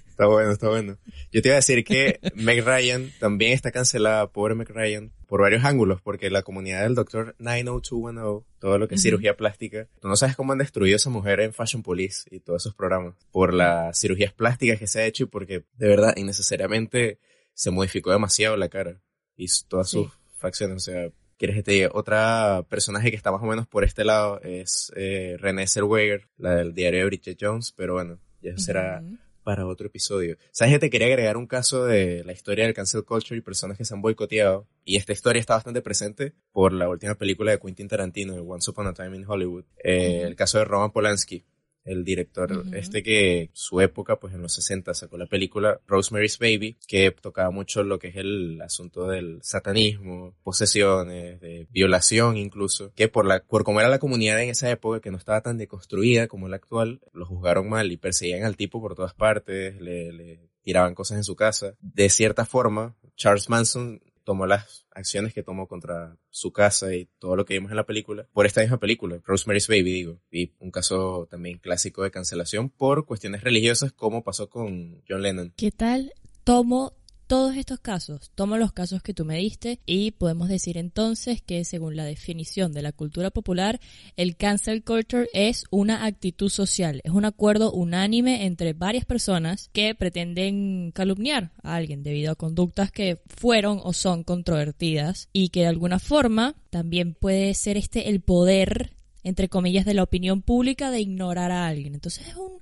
Está 0.09 0.27
bueno, 0.27 0.51
está 0.51 0.69
bueno. 0.69 0.97
Yo 1.31 1.41
te 1.41 1.47
iba 1.47 1.55
a 1.55 1.57
decir 1.57 1.83
que 1.83 2.19
Meg 2.35 2.63
Ryan 2.63 3.11
también 3.19 3.53
está 3.53 3.71
cancelada, 3.71 4.31
por 4.31 4.53
Meg 4.53 4.69
Ryan, 4.69 5.11
por 5.25 5.41
varios 5.41 5.65
ángulos, 5.65 6.01
porque 6.01 6.29
la 6.29 6.43
comunidad 6.43 6.83
del 6.83 6.93
doctor 6.93 7.35
90210, 7.39 8.45
todo 8.59 8.77
lo 8.77 8.87
que 8.87 8.95
es 8.95 9.01
cirugía 9.01 9.35
plástica, 9.35 9.87
tú 9.99 10.07
no 10.07 10.15
sabes 10.15 10.35
cómo 10.35 10.51
han 10.51 10.59
destruido 10.59 10.95
a 10.95 10.97
esa 10.97 11.09
mujer 11.09 11.39
en 11.39 11.51
Fashion 11.51 11.81
Police 11.81 12.29
y 12.29 12.41
todos 12.41 12.61
esos 12.61 12.75
programas, 12.75 13.15
por 13.31 13.55
las 13.55 13.99
cirugías 13.99 14.31
plásticas 14.33 14.77
que 14.77 14.85
se 14.85 15.01
ha 15.01 15.05
hecho 15.05 15.23
y 15.23 15.27
porque 15.27 15.65
de 15.77 15.87
verdad 15.87 16.13
innecesariamente 16.15 17.17
se 17.55 17.71
modificó 17.71 18.11
demasiado 18.11 18.55
la 18.55 18.69
cara 18.69 19.01
y 19.35 19.47
todas 19.67 19.89
sus 19.89 20.11
o 20.43 20.79
sea, 20.79 21.09
¿Quieres 21.37 21.57
que 21.57 21.63
te 21.63 21.71
diga? 21.71 21.89
Otra 21.93 22.63
personaje 22.69 23.09
que 23.09 23.17
está 23.17 23.31
más 23.31 23.41
o 23.41 23.45
menos 23.45 23.67
por 23.67 23.83
este 23.83 24.05
lado 24.05 24.39
es 24.43 24.93
eh, 24.95 25.35
Renée 25.39 25.67
Zellweger, 25.67 26.29
la 26.37 26.55
del 26.55 26.73
diario 26.73 26.99
de 26.99 27.05
Bridget 27.05 27.37
Jones, 27.41 27.73
pero 27.75 27.95
bueno, 27.95 28.19
ya 28.41 28.57
será 28.57 29.03
para 29.43 29.65
otro 29.65 29.87
episodio. 29.87 30.37
¿Sabes 30.51 30.75
que 30.75 30.79
te 30.79 30.89
quería 30.89 31.07
agregar 31.07 31.35
un 31.35 31.47
caso 31.47 31.85
de 31.85 32.23
la 32.23 32.31
historia 32.31 32.65
del 32.65 32.73
cancel 32.73 33.03
culture 33.03 33.37
y 33.37 33.41
personas 33.41 33.77
que 33.77 33.83
se 33.83 33.93
han 33.93 34.01
boicoteado? 34.01 34.67
Y 34.85 34.95
esta 34.95 35.11
historia 35.11 35.39
está 35.39 35.55
bastante 35.55 35.81
presente 35.81 36.33
por 36.51 36.71
la 36.71 36.87
última 36.87 37.15
película 37.15 37.51
de 37.51 37.59
Quentin 37.59 37.87
Tarantino, 37.87 38.35
Once 38.35 38.69
Upon 38.71 38.87
a 38.87 38.93
Time 38.93 39.17
in 39.17 39.25
Hollywood. 39.27 39.65
Eh, 39.83 40.21
el 40.21 40.35
caso 40.35 40.59
de 40.59 40.65
Roman 40.65 40.91
Polanski 40.91 41.43
el 41.85 42.03
director 42.03 42.63
este 42.73 43.03
que 43.03 43.49
su 43.53 43.81
época, 43.81 44.19
pues 44.19 44.33
en 44.33 44.41
los 44.41 44.53
60 44.53 44.93
sacó 44.93 45.17
la 45.17 45.25
película 45.25 45.79
Rosemary's 45.87 46.39
Baby, 46.39 46.77
que 46.87 47.11
tocaba 47.11 47.51
mucho 47.51 47.83
lo 47.83 47.99
que 47.99 48.09
es 48.09 48.15
el 48.15 48.61
asunto 48.61 49.07
del 49.07 49.39
satanismo, 49.41 50.35
posesiones, 50.43 51.41
de 51.41 51.67
violación 51.71 52.37
incluso, 52.37 52.91
que 52.95 53.07
por 53.07 53.25
la, 53.25 53.43
por 53.43 53.63
cómo 53.63 53.79
era 53.79 53.89
la 53.89 53.99
comunidad 53.99 54.41
en 54.41 54.49
esa 54.49 54.69
época, 54.69 54.99
que 54.99 55.11
no 55.11 55.17
estaba 55.17 55.41
tan 55.41 55.57
deconstruida 55.57 56.27
como 56.27 56.47
la 56.47 56.55
actual, 56.55 57.01
lo 57.13 57.25
juzgaron 57.25 57.69
mal 57.69 57.91
y 57.91 57.97
perseguían 57.97 58.43
al 58.43 58.57
tipo 58.57 58.81
por 58.81 58.95
todas 58.95 59.13
partes, 59.13 59.79
le, 59.81 60.11
le 60.13 60.49
tiraban 60.61 60.95
cosas 60.95 61.17
en 61.17 61.23
su 61.23 61.35
casa. 61.35 61.75
De 61.81 62.09
cierta 62.09 62.45
forma, 62.45 62.95
Charles 63.15 63.49
Manson 63.49 64.01
tomó 64.23 64.45
las 64.45 64.85
acciones 64.91 65.33
que 65.33 65.43
tomó 65.43 65.67
contra 65.67 66.17
su 66.29 66.51
casa 66.51 66.93
y 66.93 67.09
todo 67.19 67.35
lo 67.35 67.45
que 67.45 67.55
vimos 67.55 67.71
en 67.71 67.77
la 67.77 67.85
película 67.85 68.27
por 68.33 68.45
esta 68.45 68.61
misma 68.61 68.79
película, 68.79 69.19
Rosemary's 69.25 69.67
Baby, 69.67 69.93
digo, 69.93 70.19
y 70.31 70.53
un 70.59 70.71
caso 70.71 71.27
también 71.29 71.59
clásico 71.59 72.03
de 72.03 72.11
cancelación 72.11 72.69
por 72.69 73.05
cuestiones 73.05 73.43
religiosas 73.43 73.91
como 73.93 74.23
pasó 74.23 74.49
con 74.49 75.01
John 75.07 75.21
Lennon. 75.21 75.53
¿Qué 75.55 75.71
tal? 75.71 76.13
Tomo 76.43 76.93
todos 77.33 77.57
estos 77.57 77.79
casos, 77.79 78.29
tomo 78.35 78.57
los 78.57 78.73
casos 78.73 79.01
que 79.01 79.15
tú 79.15 79.25
me 79.25 79.39
diste 79.39 79.79
y 79.87 80.11
podemos 80.11 80.49
decir 80.49 80.77
entonces 80.77 81.41
que 81.41 81.65
según 81.65 81.95
la 81.95 82.05
definición 82.05 82.73
de 82.73 82.83
la 82.83 82.91
cultura 82.91 83.31
popular, 83.31 83.79
el 84.17 84.35
cancel 84.35 84.83
culture 84.83 85.27
es 85.33 85.63
una 85.71 86.05
actitud 86.05 86.49
social, 86.49 87.01
es 87.03 87.11
un 87.11 87.25
acuerdo 87.25 87.71
unánime 87.71 88.45
entre 88.45 88.73
varias 88.73 89.05
personas 89.05 89.71
que 89.73 89.95
pretenden 89.95 90.91
calumniar 90.91 91.49
a 91.63 91.73
alguien 91.73 92.03
debido 92.03 92.31
a 92.31 92.35
conductas 92.35 92.91
que 92.91 93.17
fueron 93.25 93.81
o 93.83 93.93
son 93.93 94.23
controvertidas 94.23 95.27
y 95.33 95.49
que 95.49 95.61
de 95.61 95.67
alguna 95.69 95.97
forma 95.97 96.53
también 96.69 97.15
puede 97.15 97.55
ser 97.55 97.77
este 97.77 98.11
el 98.11 98.21
poder 98.21 98.91
entre 99.23 99.49
comillas 99.49 99.85
de 99.85 99.95
la 99.95 100.03
opinión 100.03 100.43
pública 100.43 100.91
de 100.91 100.99
ignorar 101.01 101.49
a 101.49 101.65
alguien. 101.65 101.95
Entonces 101.95 102.27
es 102.27 102.35
un 102.35 102.59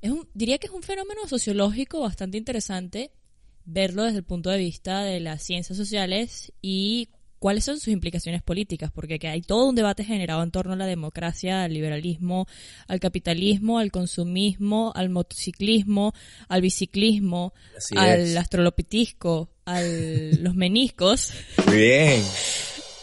es 0.00 0.12
un, 0.12 0.28
diría 0.32 0.58
que 0.58 0.68
es 0.68 0.72
un 0.72 0.82
fenómeno 0.82 1.26
sociológico 1.26 2.00
bastante 2.00 2.38
interesante 2.38 3.10
verlo 3.68 4.04
desde 4.04 4.18
el 4.18 4.24
punto 4.24 4.50
de 4.50 4.58
vista 4.58 5.02
de 5.02 5.20
las 5.20 5.42
ciencias 5.42 5.76
sociales 5.76 6.52
y 6.62 7.10
cuáles 7.38 7.64
son 7.64 7.78
sus 7.78 7.88
implicaciones 7.88 8.42
políticas, 8.42 8.90
porque 8.90 9.18
hay 9.28 9.42
todo 9.42 9.68
un 9.68 9.74
debate 9.74 10.04
generado 10.04 10.42
en 10.42 10.50
torno 10.50 10.72
a 10.72 10.76
la 10.76 10.86
democracia, 10.86 11.64
al 11.64 11.74
liberalismo, 11.74 12.46
al 12.88 12.98
capitalismo, 12.98 13.78
al 13.78 13.92
consumismo, 13.92 14.92
al 14.94 15.10
motociclismo, 15.10 16.14
al 16.48 16.62
biciclismo, 16.62 17.52
al 17.94 18.36
astrolopitisco, 18.36 19.50
a 19.66 19.82
los 19.82 20.54
meniscos. 20.54 21.32
Muy 21.66 21.76
bien. 21.76 22.22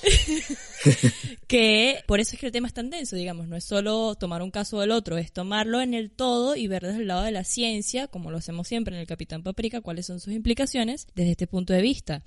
que 1.48 2.04
por 2.06 2.20
eso 2.20 2.34
es 2.34 2.40
que 2.40 2.46
el 2.48 2.52
tema 2.52 2.68
es 2.68 2.74
tan 2.74 2.90
denso, 2.90 3.16
digamos, 3.16 3.48
no 3.48 3.56
es 3.56 3.64
solo 3.64 4.16
tomar 4.16 4.42
un 4.42 4.52
caso 4.52 4.80
del 4.80 4.92
otro, 4.92 5.18
es 5.18 5.32
tomarlo 5.32 5.82
en 5.82 5.94
el 5.94 6.12
todo 6.12 6.56
y 6.56 6.68
ver 6.68 6.84
desde 6.84 7.02
el 7.02 7.08
lado 7.08 7.24
de 7.24 7.32
la 7.32 7.44
ciencia, 7.44 8.08
como 8.08 8.32
lo 8.32 8.38
hacemos 8.38 8.68
siempre 8.68 8.96
en 8.96 9.02
el 9.02 9.08
Capitán 9.08 9.44
Paprika, 9.44 9.82
cuáles 9.82 10.06
son 10.06 10.20
sus 10.20 10.34
implicaciones 10.34 11.08
desde 11.16 11.32
este 11.32 11.48
punto 11.48 11.74
de 11.74 11.82
vista. 11.82 12.24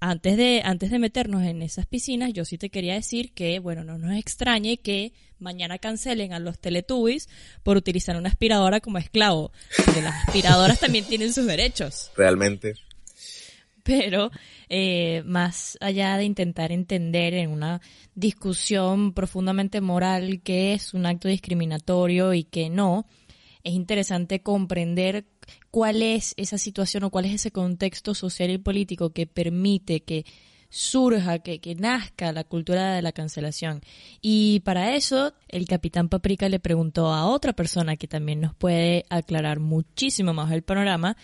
Antes 0.00 0.36
de, 0.36 0.60
antes 0.64 0.90
de 0.90 0.98
meternos 0.98 1.44
en 1.44 1.62
esas 1.62 1.86
piscinas, 1.86 2.32
yo 2.34 2.44
sí 2.44 2.58
te 2.58 2.68
quería 2.68 2.94
decir 2.94 3.32
que, 3.32 3.58
bueno, 3.58 3.84
no 3.84 3.96
nos 3.96 4.14
extrañe 4.18 4.76
que 4.76 5.14
mañana 5.38 5.78
cancelen 5.78 6.34
a 6.34 6.38
los 6.40 6.58
Teletubbies 6.58 7.28
por 7.62 7.78
utilizar 7.78 8.16
una 8.16 8.28
aspiradora 8.28 8.80
como 8.80 8.98
esclavo, 8.98 9.50
porque 9.82 10.02
las 10.02 10.26
aspiradoras 10.26 10.78
también 10.80 11.06
tienen 11.06 11.32
sus 11.32 11.46
derechos. 11.46 12.10
Realmente 12.16 12.74
pero 13.94 14.30
eh, 14.68 15.22
más 15.26 15.78
allá 15.80 16.16
de 16.16 16.24
intentar 16.24 16.72
entender 16.72 17.34
en 17.34 17.50
una 17.50 17.80
discusión 18.14 19.12
profundamente 19.12 19.80
moral 19.80 20.40
qué 20.42 20.72
es 20.72 20.94
un 20.94 21.06
acto 21.06 21.28
discriminatorio 21.28 22.34
y 22.34 22.44
qué 22.44 22.70
no, 22.70 23.06
es 23.62 23.72
interesante 23.72 24.40
comprender 24.40 25.26
cuál 25.70 26.02
es 26.02 26.34
esa 26.36 26.58
situación 26.58 27.04
o 27.04 27.10
cuál 27.10 27.26
es 27.26 27.34
ese 27.34 27.50
contexto 27.50 28.14
social 28.14 28.50
y 28.50 28.58
político 28.58 29.10
que 29.10 29.26
permite 29.26 30.00
que 30.00 30.24
surja, 30.68 31.38
que, 31.38 31.60
que 31.60 31.76
nazca 31.76 32.32
la 32.32 32.42
cultura 32.42 32.94
de 32.94 33.02
la 33.02 33.12
cancelación. 33.12 33.80
Y 34.20 34.60
para 34.60 34.96
eso, 34.96 35.32
el 35.48 35.66
capitán 35.66 36.08
Paprika 36.08 36.48
le 36.48 36.58
preguntó 36.58 37.12
a 37.12 37.26
otra 37.26 37.52
persona 37.52 37.96
que 37.96 38.08
también 38.08 38.40
nos 38.40 38.54
puede 38.54 39.06
aclarar 39.08 39.60
muchísimo 39.60 40.34
más 40.34 40.50
el 40.50 40.62
panorama, 40.62 41.16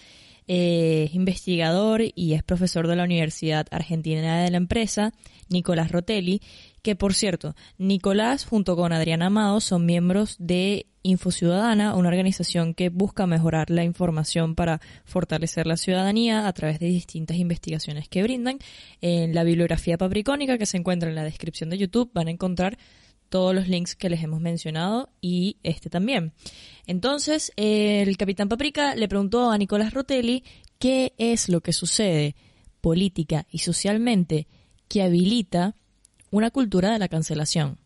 es 0.52 1.14
investigador 1.14 2.02
y 2.16 2.35
es 2.35 2.42
profesor 2.42 2.88
de 2.88 2.97
la 2.97 3.04
Universidad 3.04 3.69
Argentina 3.71 4.42
de 4.42 4.50
la 4.50 4.57
Empresa, 4.57 5.12
Nicolás 5.49 5.92
Rotelli, 5.92 6.42
que 6.83 6.97
por 6.97 7.14
cierto, 7.14 7.54
Nicolás 7.78 8.47
junto 8.47 8.75
con 8.75 8.92
Adrián 8.92 9.23
Amado 9.23 9.61
son 9.61 9.87
miembros 9.87 10.35
de 10.40 10.87
InfoCiudadana, 11.04 11.95
una 11.95 12.09
organización 12.09 12.75
que 12.75 12.88
busca 12.88 13.28
mejorar 13.28 13.71
la 13.71 13.85
información 13.85 14.57
para 14.57 14.80
fortalecer 15.04 15.69
la 15.69 15.76
ciudadanía 15.76 16.49
a 16.49 16.52
través 16.52 16.80
de 16.80 16.87
distintas 16.87 17.37
investigaciones 17.37 18.09
que 18.09 18.25
brindan. 18.25 18.59
En 19.00 19.37
la 19.37 19.45
bibliografía 19.45 19.99
papricónica 19.99 20.59
que 20.59 20.66
se 20.66 20.78
encuentra 20.78 21.09
en 21.09 21.14
la 21.14 21.23
descripción 21.23 21.71
de 21.71 21.78
YouTube 21.78 22.11
van 22.12 22.26
a 22.26 22.33
encontrar 22.33 22.76
todos 23.30 23.54
los 23.54 23.68
links 23.68 23.96
que 23.96 24.10
les 24.10 24.22
hemos 24.22 24.40
mencionado 24.40 25.08
y 25.22 25.56
este 25.62 25.88
también. 25.88 26.34
Entonces, 26.87 27.52
el 27.56 28.16
capitán 28.18 28.49
Paprika 28.49 28.94
le 28.94 29.08
preguntó 29.08 29.50
a 29.50 29.56
Nicolás 29.56 29.94
Rotelli 29.94 30.44
qué 30.78 31.14
es 31.16 31.49
lo 31.49 31.62
que 31.62 31.72
sucede 31.72 32.34
política 32.80 33.46
y 33.50 33.58
socialmente 33.58 34.49
que 34.88 35.02
habilita 35.02 35.76
una 36.30 36.50
cultura 36.50 36.92
de 36.92 36.99
la 36.99 37.08
cancelación. 37.08 37.78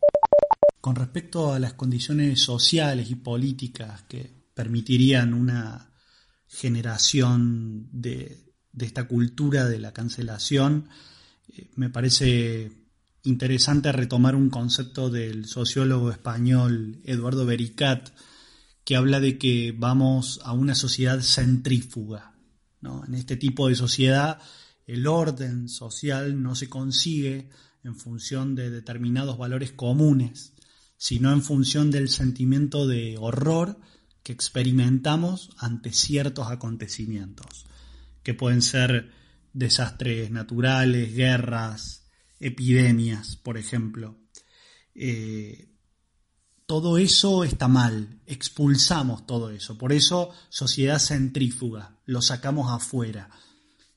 Con 0.80 0.96
respecto 0.96 1.52
a 1.52 1.58
las 1.58 1.74
condiciones 1.74 2.40
sociales 2.40 3.10
y 3.10 3.16
políticas 3.16 4.02
que 4.02 4.44
permitirían 4.54 5.34
una 5.34 5.92
generación 6.46 7.88
de, 7.92 8.52
esta 8.78 9.06
cultura 9.06 9.66
de 9.66 9.78
la 9.78 9.92
cancelación, 9.92 10.88
eh, 11.48 11.70
me 11.76 11.90
parece 11.90 12.83
interesante 13.25 13.90
retomar 13.90 14.37
un 14.37 14.50
concepto 14.50 15.11
del 15.11 15.47
sociólogo 15.47 16.11
español 16.11 17.00
Eduardo 17.04 17.47
Bericat, 17.47 18.11
que 18.85 18.97
habla 18.97 19.19
de 19.19 19.38
que 19.38 19.75
vamos 19.76 20.40
a 20.45 20.52
una 20.52 20.75
sociedad 20.75 21.21
centrífuga. 21.21 22.35
En 23.07 23.14
este 23.14 23.37
tipo 23.37 23.69
de 23.69 23.75
sociedad 23.75 24.38
el 24.87 25.07
orden 25.07 25.69
social 25.71 26.43
no 26.43 26.54
se 26.54 26.69
consigue 26.69 27.49
en 27.83 27.97
función 27.97 28.54
de 28.54 28.71
determinados 28.71 29.38
valores 29.38 29.73
comunes, 29.73 30.52
sino 30.99 31.33
en 31.33 31.43
función 31.43 31.90
del 31.90 32.11
sentimiento 32.11 32.87
de 32.87 33.16
horror 33.19 33.78
que 34.23 34.33
experimentamos 34.33 35.50
ante 35.59 35.93
ciertos 35.93 36.49
acontecimientos, 36.49 37.64
que 38.23 38.35
pueden 38.35 38.62
ser 38.62 39.11
desastres 39.54 40.31
naturales, 40.31 41.14
guerras, 41.14 42.03
epidemias, 42.40 43.36
por 43.36 43.58
ejemplo. 43.58 44.18
Eh, 44.94 45.74
todo 46.66 46.98
eso 46.98 47.44
está 47.44 47.68
mal, 47.68 48.20
expulsamos 48.26 49.26
todo 49.26 49.50
eso. 49.50 49.76
Por 49.76 49.92
eso 49.92 50.30
sociedad 50.48 50.98
centrífuga, 50.98 51.98
lo 52.06 52.22
sacamos 52.22 52.70
afuera. 52.70 53.30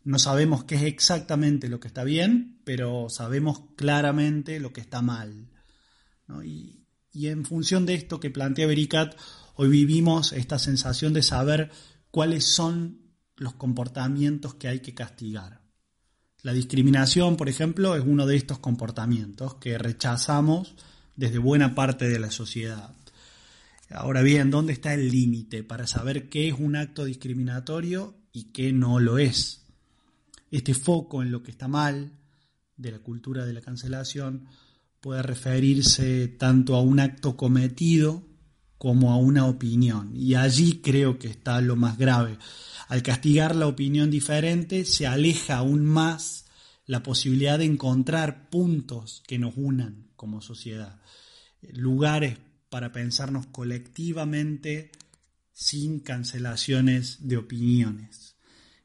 No 0.03 0.19
sabemos 0.19 0.63
qué 0.63 0.75
es 0.75 0.83
exactamente 0.83 1.69
lo 1.69 1.79
que 1.79 1.87
está 1.87 2.03
bien, 2.03 2.61
pero 2.63 3.09
sabemos 3.09 3.61
claramente 3.75 4.59
lo 4.59 4.73
que 4.73 4.81
está 4.81 5.01
mal. 5.01 5.49
Y, 6.43 6.85
y, 7.13 7.27
en 7.27 7.45
función 7.45 7.85
de 7.85 7.95
esto 7.95 8.19
que 8.19 8.29
plantea 8.29 8.67
Bericat, 8.67 9.17
hoy 9.55 9.69
vivimos 9.69 10.33
esta 10.33 10.59
sensación 10.59 11.13
de 11.13 11.23
saber 11.23 11.71
cuáles 12.11 12.45
son 12.45 13.13
los 13.37 13.53
comportamientos 13.53 14.55
que 14.55 14.67
hay 14.67 14.81
que 14.81 14.93
castigar. 14.93 15.66
La 16.43 16.53
discriminación, 16.53 17.35
por 17.35 17.49
ejemplo, 17.49 17.95
es 17.95 18.03
uno 18.05 18.25
de 18.25 18.35
estos 18.35 18.59
comportamientos 18.59 19.55
que 19.55 19.77
rechazamos 19.77 20.75
desde 21.15 21.39
buena 21.39 21.73
parte 21.73 22.07
de 22.07 22.19
la 22.19 22.29
sociedad. 22.29 22.93
Ahora 23.89 24.21
bien, 24.21 24.51
¿dónde 24.51 24.73
está 24.73 24.93
el 24.93 25.09
límite 25.09 25.63
para 25.63 25.87
saber 25.87 26.29
qué 26.29 26.49
es 26.49 26.55
un 26.59 26.75
acto 26.75 27.05
discriminatorio 27.05 28.15
y 28.33 28.51
qué 28.51 28.71
no 28.71 28.99
lo 28.99 29.17
es? 29.17 29.65
Este 30.51 30.73
foco 30.73 31.23
en 31.23 31.31
lo 31.31 31.41
que 31.41 31.51
está 31.51 31.67
mal 31.67 32.11
de 32.75 32.91
la 32.91 32.99
cultura 32.99 33.45
de 33.45 33.53
la 33.53 33.61
cancelación 33.61 34.45
puede 35.01 35.23
referirse 35.23 36.27
tanto 36.27 36.75
a 36.75 36.81
un 36.81 36.99
acto 36.99 37.35
cometido 37.35 38.27
como 38.77 39.11
a 39.11 39.17
una 39.17 39.45
opinión. 39.45 40.15
Y 40.15 40.35
allí 40.35 40.81
creo 40.81 41.17
que 41.17 41.27
está 41.27 41.61
lo 41.61 41.75
más 41.75 41.97
grave. 41.97 42.37
Al 42.87 43.03
castigar 43.03 43.55
la 43.55 43.67
opinión 43.67 44.09
diferente 44.09 44.85
se 44.85 45.07
aleja 45.07 45.57
aún 45.57 45.85
más 45.85 46.45
la 46.85 47.03
posibilidad 47.03 47.59
de 47.59 47.65
encontrar 47.65 48.49
puntos 48.49 49.21
que 49.27 49.37
nos 49.37 49.53
unan 49.57 50.07
como 50.15 50.41
sociedad, 50.41 51.01
lugares 51.61 52.37
para 52.69 52.91
pensarnos 52.91 53.45
colectivamente 53.47 54.91
sin 55.51 55.99
cancelaciones 55.99 57.27
de 57.27 57.37
opiniones. 57.37 58.35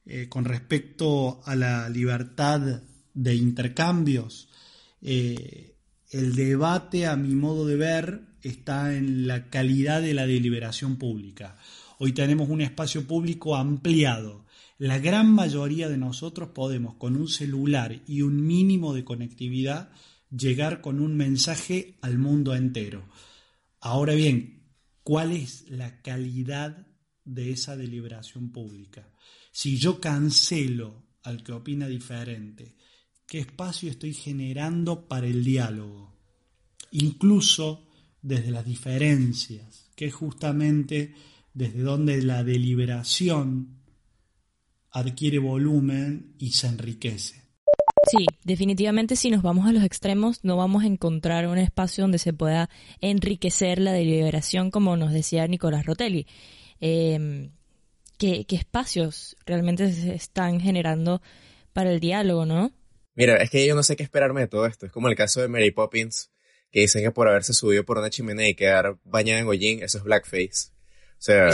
Eh, 0.05 0.29
con 0.29 0.45
respecto 0.45 1.41
a 1.45 1.55
la 1.55 1.89
libertad 1.89 2.83
de 3.15 3.35
intercambios, 3.35 4.49
eh, 5.01 5.77
el 6.11 6.35
debate, 6.35 7.07
a 7.07 7.15
mi 7.17 7.35
modo 7.35 7.67
de 7.67 7.77
ver, 7.77 8.23
está 8.43 8.95
en 8.97 9.27
la 9.27 9.49
calidad 9.49 10.03
de 10.03 10.15
la 10.15 10.27
deliberación 10.27 10.97
pública. 10.97 11.57
Hoy 12.05 12.11
tenemos 12.11 12.49
un 12.49 12.61
espacio 12.61 13.07
público 13.07 13.55
ampliado. 13.55 14.45
La 14.77 14.99
gran 14.99 15.33
mayoría 15.33 15.89
de 15.89 15.99
nosotros 15.99 16.49
podemos, 16.49 16.97
con 16.97 17.15
un 17.15 17.29
celular 17.29 18.03
y 18.09 18.23
un 18.23 18.45
mínimo 18.45 18.93
de 18.93 19.05
conectividad, 19.05 19.93
llegar 20.29 20.81
con 20.81 20.99
un 20.99 21.17
mensaje 21.17 21.99
al 22.01 22.19
mundo 22.19 22.57
entero. 22.57 23.05
Ahora 23.79 24.15
bien, 24.15 24.65
¿cuál 25.05 25.31
es 25.31 25.71
la 25.71 26.03
calidad 26.03 26.89
de 27.25 27.53
esa 27.53 27.77
deliberación 27.77 28.51
pública? 28.51 29.09
Si 29.53 29.79
yo 29.79 30.01
cancelo 30.01 31.05
al 31.23 31.45
que 31.45 31.53
opina 31.53 31.87
diferente, 31.87 32.75
¿qué 33.29 33.39
espacio 33.39 33.89
estoy 33.89 34.13
generando 34.13 35.07
para 35.07 35.29
el 35.29 35.45
diálogo? 35.45 36.17
Incluso 36.91 37.87
desde 38.21 38.51
las 38.51 38.65
diferencias, 38.65 39.89
que 39.95 40.07
es 40.07 40.15
justamente 40.15 41.15
desde 41.55 41.81
donde 41.81 42.23
la 42.23 42.45
deliberación 42.45 43.83
adquiere 44.91 45.39
volumen 45.39 46.35
y 46.39 46.53
se 46.53 46.67
enriquece. 46.67 47.43
Sí, 48.11 48.27
definitivamente 48.45 49.15
si 49.17 49.31
nos 49.31 49.43
vamos 49.43 49.67
a 49.67 49.73
los 49.73 49.85
extremos 49.85 50.45
no 50.45 50.57
vamos 50.57 50.83
a 50.83 50.87
encontrar 50.87 51.47
un 51.47 51.59
espacio 51.59 52.03
donde 52.03 52.19
se 52.19 52.33
pueda 52.33 52.69
enriquecer 53.01 53.79
la 53.79 53.93
deliberación 53.93 54.71
como 54.71 54.97
nos 54.97 55.13
decía 55.13 55.47
Nicolás 55.47 55.87
Rotelli. 55.87 56.27
Em, 56.81 57.53
¿qué, 58.19 58.45
¿Qué 58.45 58.57
espacios 58.57 59.37
realmente 59.47 59.93
se 59.93 60.15
están 60.15 60.61
generando 60.61 61.23
para 61.73 61.93
el 61.93 62.01
diálogo, 62.01 62.45
no? 62.45 62.73
Mira, 63.15 63.37
es 63.37 63.51
que 63.51 63.67
yo 63.67 63.75
no 63.75 63.83
sé 63.83 63.95
qué 63.95 64.03
esperarme 64.03 64.41
de 64.41 64.49
todo 64.49 64.67
esto. 64.67 64.87
Es 64.87 64.93
como 64.93 65.09
el 65.09 65.17
caso 65.17 65.41
de 65.41 65.49
Mary 65.49 65.71
Poppins, 65.71 66.33
que 66.71 66.81
dicen 66.81 67.03
que 67.03 67.11
por 67.11 67.29
haberse 67.29 67.53
subido 67.53 67.85
por 67.85 67.99
una 67.99 68.11
chimenea 68.11 68.49
y 68.49 68.55
quedar 68.55 68.99
bañada 69.05 69.41
en 69.41 69.47
hollín, 69.47 69.83
eso 69.83 69.99
es 69.99 70.05
blackface. 70.05 70.72
O 71.23 71.25
sea, 71.25 71.51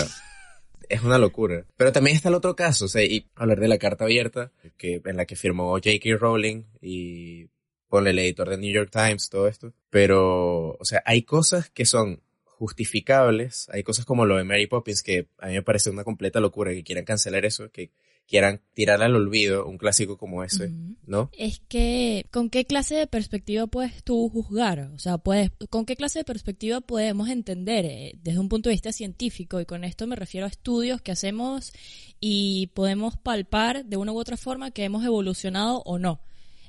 es 0.89 1.03
una 1.03 1.19
locura. 1.19 1.67
Pero 1.77 1.93
también 1.93 2.17
está 2.17 2.31
el 2.31 2.35
otro 2.35 2.57
caso, 2.57 2.87
o 2.87 2.89
sea, 2.89 3.05
y 3.05 3.29
hablar 3.35 3.61
de 3.61 3.69
la 3.69 3.77
carta 3.77 4.05
abierta, 4.05 4.51
que, 4.79 5.03
en 5.05 5.19
la 5.19 5.27
que 5.27 5.37
firmó 5.37 5.73
J.K. 5.73 6.17
Rowling 6.19 6.63
y 6.81 7.51
ponle 7.87 8.11
el 8.11 8.19
editor 8.19 8.49
de 8.49 8.57
New 8.57 8.73
York 8.73 8.89
Times, 8.91 9.29
todo 9.29 9.47
esto. 9.47 9.75
Pero, 9.91 10.71
o 10.71 10.85
sea, 10.85 11.03
hay 11.05 11.21
cosas 11.21 11.69
que 11.69 11.85
son 11.85 12.23
justificables, 12.45 13.69
hay 13.69 13.83
cosas 13.83 14.07
como 14.07 14.25
lo 14.25 14.39
de 14.39 14.45
Mary 14.45 14.69
Poppins 14.69 15.03
que 15.03 15.29
a 15.37 15.49
mí 15.49 15.53
me 15.53 15.63
parece 15.63 15.91
una 15.91 16.03
completa 16.03 16.41
locura 16.41 16.73
que 16.73 16.83
quieran 16.83 17.05
cancelar 17.05 17.45
eso, 17.45 17.71
que 17.71 17.91
quieran 18.29 18.61
tirar 18.75 19.03
al 19.03 19.17
olvido 19.17 19.67
un 19.67 19.79
clásico 19.79 20.19
como 20.19 20.45
ese, 20.45 20.71
¿no? 21.07 21.31
Es 21.33 21.61
que, 21.67 22.27
¿con 22.31 22.51
qué 22.51 22.67
clase 22.67 22.95
de 22.95 23.07
perspectiva 23.07 23.67
puedes 23.67 24.05
tú 24.05 24.29
juzgar? 24.29 24.81
O 24.95 24.99
sea, 24.99 25.17
puedes, 25.17 25.51
¿con 25.71 25.87
qué 25.87 25.97
clase 25.97 26.19
de 26.19 26.25
perspectiva 26.27 26.83
podemos 26.83 27.31
entender 27.31 27.87
eh, 27.87 28.19
desde 28.23 28.39
un 28.39 28.51
punto 28.51 28.69
de 28.69 28.75
vista 28.75 28.93
científico? 28.93 29.61
Y 29.61 29.65
con 29.65 29.83
esto 29.83 30.07
me 30.07 30.15
refiero 30.15 30.45
a 30.45 30.51
estudios 30.51 31.01
que 31.01 31.11
hacemos 31.11 31.73
y 32.21 32.67
podemos 32.75 33.17
palpar 33.17 33.87
de 33.87 33.97
una 33.97 34.13
u 34.13 34.19
otra 34.19 34.37
forma 34.37 34.73
que 34.73 34.85
hemos 34.85 35.05
evolucionado 35.07 35.83
o 35.87 35.99
no 35.99 36.21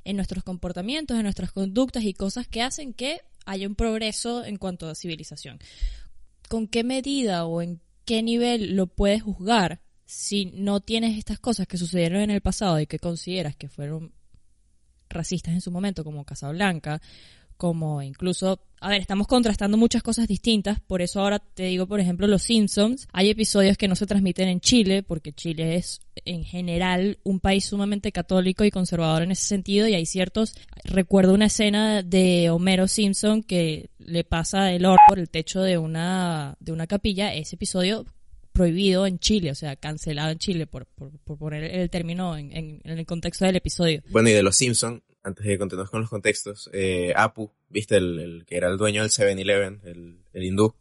en 0.06 0.16
nuestros 0.16 0.46
comportamientos, 0.46 1.18
en 1.18 1.24
nuestras 1.24 1.52
conductas 1.52 2.04
y 2.04 2.14
cosas 2.14 2.48
que 2.48 2.62
hacen 2.62 2.94
que 2.94 3.20
haya 3.46 3.68
un 3.68 3.76
progreso 3.76 4.46
en 4.46 4.56
cuanto 4.56 4.88
a 4.88 4.96
civilización. 4.96 5.60
¿Con 6.48 6.68
qué 6.68 6.86
medida 6.86 7.46
o 7.46 7.62
en 7.62 7.82
qué 8.06 8.24
nivel 8.24 8.78
lo 8.78 8.88
puedes 8.88 9.22
juzgar? 9.24 9.82
Si 10.10 10.46
no 10.56 10.80
tienes 10.80 11.20
estas 11.20 11.38
cosas 11.38 11.68
que 11.68 11.78
sucedieron 11.78 12.22
en 12.22 12.32
el 12.32 12.42
pasado 12.42 12.80
y 12.80 12.88
que 12.88 12.98
consideras 12.98 13.56
que 13.56 13.70
fueron 13.70 14.12
racistas 15.08 15.54
en 15.54 15.62
su 15.62 15.70
momento, 15.70 16.04
como 16.04 16.26
Casablanca, 16.26 17.00
como 17.58 18.02
incluso, 18.02 18.60
a 18.80 18.90
ver, 18.90 19.02
estamos 19.02 19.28
contrastando 19.28 19.78
muchas 19.78 20.02
cosas 20.02 20.28
distintas, 20.28 20.80
por 20.80 21.04
eso 21.04 21.22
ahora 21.22 21.38
te 21.38 21.66
digo, 21.66 21.86
por 21.86 22.00
ejemplo, 22.00 22.26
Los 22.26 22.42
Simpsons, 22.42 23.08
hay 23.14 23.30
episodios 23.30 23.78
que 23.78 23.88
no 23.88 23.96
se 23.96 24.08
transmiten 24.08 24.48
en 24.48 24.62
Chile, 24.62 25.04
porque 25.04 25.32
Chile 25.32 25.76
es 25.76 26.02
en 26.26 26.44
general 26.44 27.20
un 27.24 27.40
país 27.40 27.66
sumamente 27.66 28.12
católico 28.12 28.66
y 28.66 28.72
conservador 28.72 29.22
en 29.22 29.32
ese 29.32 29.46
sentido, 29.46 29.88
y 29.88 29.94
hay 29.94 30.08
ciertos, 30.08 30.56
recuerdo 30.86 31.36
una 31.36 31.46
escena 31.46 32.02
de 32.02 32.50
Homero 32.50 32.88
Simpson 32.88 33.44
que 33.44 33.92
le 34.00 34.24
pasa 34.24 34.72
el 34.72 34.86
oro 34.86 34.98
por 35.08 35.20
el 35.20 35.30
techo 35.30 35.62
de 35.62 35.78
una, 35.78 36.56
de 36.60 36.72
una 36.72 36.88
capilla, 36.88 37.32
ese 37.36 37.58
episodio 37.58 38.08
prohibido 38.60 39.08
en 39.08 39.20
Chile, 39.20 39.52
o 39.52 39.56
sea, 39.56 39.78
cancelado 39.78 40.32
en 40.32 40.38
Chile, 40.38 40.68
por, 40.68 40.86
poner 40.86 41.64
el 41.64 41.90
término 41.90 42.36
en, 42.36 42.82
el 42.84 43.06
contexto 43.06 43.46
del 43.46 43.56
episodio. 43.56 44.04
Bueno, 44.10 44.28
y 44.28 44.34
de 44.34 44.44
los 44.44 44.58
Simpsons, 44.58 45.02
antes 45.24 45.46
de 45.46 45.58
continuar 45.58 45.90
con 45.90 46.02
los 46.02 46.10
contextos, 46.10 46.70
eh, 46.74 47.14
Apu, 47.16 47.54
viste, 47.70 47.96
el, 47.96 48.44
que 48.46 48.58
era 48.58 48.68
el 48.68 48.78
dueño 48.78 49.02
del 49.02 49.12
7-Eleven, 49.12 49.80
el, 49.86 50.44
hindú, 50.44 50.76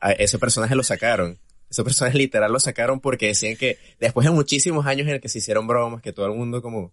a 0.00 0.10
ese 0.10 0.40
personaje 0.40 0.74
lo 0.74 0.82
sacaron. 0.82 1.38
Ese 1.70 1.84
personaje 1.84 2.18
literal 2.18 2.50
lo 2.52 2.58
sacaron 2.58 2.98
porque 2.98 3.28
decían 3.28 3.54
que 3.54 3.78
después 4.00 4.26
de 4.26 4.32
muchísimos 4.32 4.84
años 4.84 5.06
en 5.06 5.14
el 5.14 5.20
que 5.20 5.28
se 5.28 5.38
hicieron 5.38 5.68
bromas, 5.68 6.02
que 6.02 6.12
todo 6.12 6.26
el 6.26 6.32
mundo 6.32 6.62
como, 6.62 6.92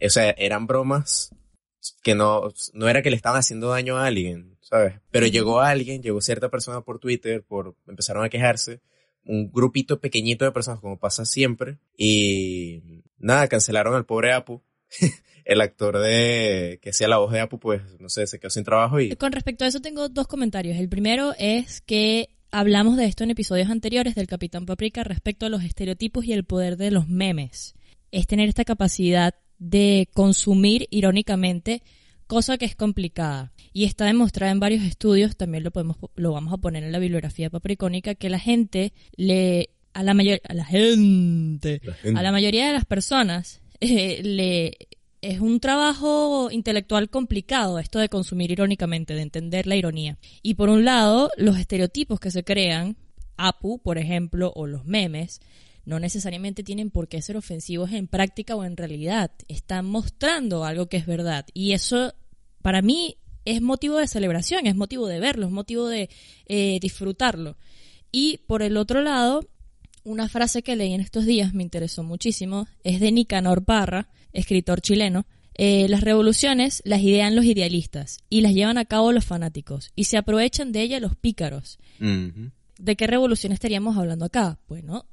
o 0.00 0.08
sea, 0.08 0.30
eran 0.38 0.66
bromas 0.66 1.28
que 2.02 2.14
no, 2.14 2.54
no 2.72 2.88
era 2.88 3.02
que 3.02 3.10
le 3.10 3.16
estaban 3.16 3.38
haciendo 3.38 3.68
daño 3.68 3.98
a 3.98 4.06
alguien, 4.06 4.56
¿sabes? 4.62 4.94
Pero 5.10 5.26
llegó 5.26 5.60
alguien, 5.60 6.02
llegó 6.02 6.22
cierta 6.22 6.48
persona 6.48 6.80
por 6.80 7.00
Twitter, 7.00 7.42
por, 7.42 7.76
empezaron 7.86 8.24
a 8.24 8.30
quejarse 8.30 8.80
un 9.24 9.50
grupito 9.50 10.00
pequeñito 10.00 10.44
de 10.44 10.52
personas, 10.52 10.80
como 10.80 10.98
pasa 10.98 11.24
siempre. 11.24 11.78
Y 11.96 13.02
nada, 13.18 13.48
cancelaron 13.48 13.94
al 13.94 14.06
pobre 14.06 14.32
Apu. 14.32 14.62
el 15.44 15.60
actor 15.60 15.98
de 15.98 16.78
que 16.82 16.90
hacía 16.90 17.08
la 17.08 17.18
voz 17.18 17.32
de 17.32 17.40
Apu, 17.40 17.58
pues 17.58 17.82
no 17.98 18.08
sé, 18.08 18.26
se 18.26 18.38
quedó 18.38 18.50
sin 18.50 18.64
trabajo 18.64 19.00
y... 19.00 19.16
Con 19.16 19.32
respecto 19.32 19.64
a 19.64 19.68
eso 19.68 19.80
tengo 19.80 20.08
dos 20.08 20.26
comentarios. 20.26 20.76
El 20.76 20.88
primero 20.88 21.34
es 21.38 21.80
que 21.80 22.30
hablamos 22.50 22.96
de 22.96 23.06
esto 23.06 23.24
en 23.24 23.30
episodios 23.30 23.70
anteriores 23.70 24.14
del 24.14 24.26
Capitán 24.26 24.66
Paprika 24.66 25.04
respecto 25.04 25.46
a 25.46 25.48
los 25.48 25.64
estereotipos 25.64 26.24
y 26.24 26.32
el 26.32 26.44
poder 26.44 26.76
de 26.76 26.90
los 26.90 27.08
memes. 27.08 27.74
Es 28.10 28.26
tener 28.26 28.48
esta 28.48 28.64
capacidad 28.64 29.34
de 29.58 30.08
consumir 30.12 30.86
irónicamente 30.90 31.82
cosa 32.32 32.56
que 32.56 32.64
es 32.64 32.74
complicada. 32.74 33.52
Y 33.74 33.84
está 33.84 34.06
demostrada 34.06 34.52
en 34.52 34.58
varios 34.58 34.84
estudios, 34.84 35.36
también 35.36 35.64
lo 35.64 35.70
podemos 35.70 35.98
lo 36.14 36.32
vamos 36.32 36.54
a 36.54 36.56
poner 36.56 36.82
en 36.82 36.90
la 36.90 36.98
bibliografía 36.98 37.50
papricónica, 37.50 38.14
que 38.14 38.30
la 38.30 38.38
gente 38.38 38.94
le 39.16 39.68
a 39.92 40.02
la 40.02 40.14
mayor 40.14 40.40
a 40.48 40.54
la 40.54 40.64
gente, 40.64 41.82
a 42.16 42.22
la 42.22 42.32
mayoría 42.32 42.66
de 42.66 42.72
las 42.72 42.86
personas 42.86 43.60
eh, 43.80 44.22
le 44.22 44.78
es 45.20 45.40
un 45.40 45.60
trabajo 45.60 46.50
intelectual 46.50 47.10
complicado 47.10 47.78
esto 47.78 47.98
de 47.98 48.08
consumir 48.08 48.50
irónicamente, 48.50 49.14
de 49.14 49.20
entender 49.20 49.66
la 49.66 49.76
ironía. 49.76 50.16
Y 50.42 50.54
por 50.54 50.70
un 50.70 50.86
lado, 50.86 51.30
los 51.36 51.58
estereotipos 51.58 52.18
que 52.18 52.30
se 52.30 52.44
crean, 52.44 52.96
Apu, 53.36 53.78
por 53.78 53.98
ejemplo, 53.98 54.52
o 54.56 54.66
los 54.66 54.86
memes, 54.86 55.42
no 55.84 56.00
necesariamente 56.00 56.62
tienen 56.62 56.90
por 56.90 57.08
qué 57.08 57.20
ser 57.22 57.36
ofensivos 57.36 57.92
en 57.92 58.06
práctica 58.06 58.56
o 58.56 58.64
en 58.64 58.76
realidad. 58.76 59.32
Están 59.48 59.86
mostrando 59.86 60.64
algo 60.64 60.88
que 60.88 60.96
es 60.96 61.06
verdad. 61.06 61.46
Y 61.54 61.72
eso, 61.72 62.14
para 62.62 62.82
mí, 62.82 63.16
es 63.44 63.60
motivo 63.60 63.98
de 63.98 64.06
celebración, 64.06 64.66
es 64.66 64.76
motivo 64.76 65.06
de 65.08 65.20
verlo, 65.20 65.46
es 65.46 65.52
motivo 65.52 65.88
de 65.88 66.08
eh, 66.46 66.78
disfrutarlo. 66.80 67.56
Y 68.10 68.38
por 68.46 68.62
el 68.62 68.76
otro 68.76 69.02
lado, 69.02 69.48
una 70.04 70.28
frase 70.28 70.62
que 70.62 70.76
leí 70.76 70.92
en 70.92 71.00
estos 71.00 71.26
días 71.26 71.54
me 71.54 71.62
interesó 71.62 72.02
muchísimo, 72.02 72.66
es 72.84 73.00
de 73.00 73.12
Nicanor 73.12 73.64
Parra, 73.64 74.08
escritor 74.32 74.80
chileno. 74.80 75.26
Eh, 75.54 75.86
las 75.88 76.00
revoluciones 76.00 76.82
las 76.86 77.02
idean 77.02 77.36
los 77.36 77.44
idealistas 77.44 78.18
y 78.30 78.40
las 78.40 78.54
llevan 78.54 78.78
a 78.78 78.86
cabo 78.86 79.12
los 79.12 79.26
fanáticos 79.26 79.90
y 79.94 80.04
se 80.04 80.16
aprovechan 80.16 80.72
de 80.72 80.80
ellas 80.80 81.02
los 81.02 81.14
pícaros. 81.14 81.78
¿De 81.98 82.96
qué 82.96 83.06
revolución 83.06 83.52
estaríamos 83.52 83.96
hablando 83.96 84.24
acá? 84.24 84.58
Bueno, 84.66 85.04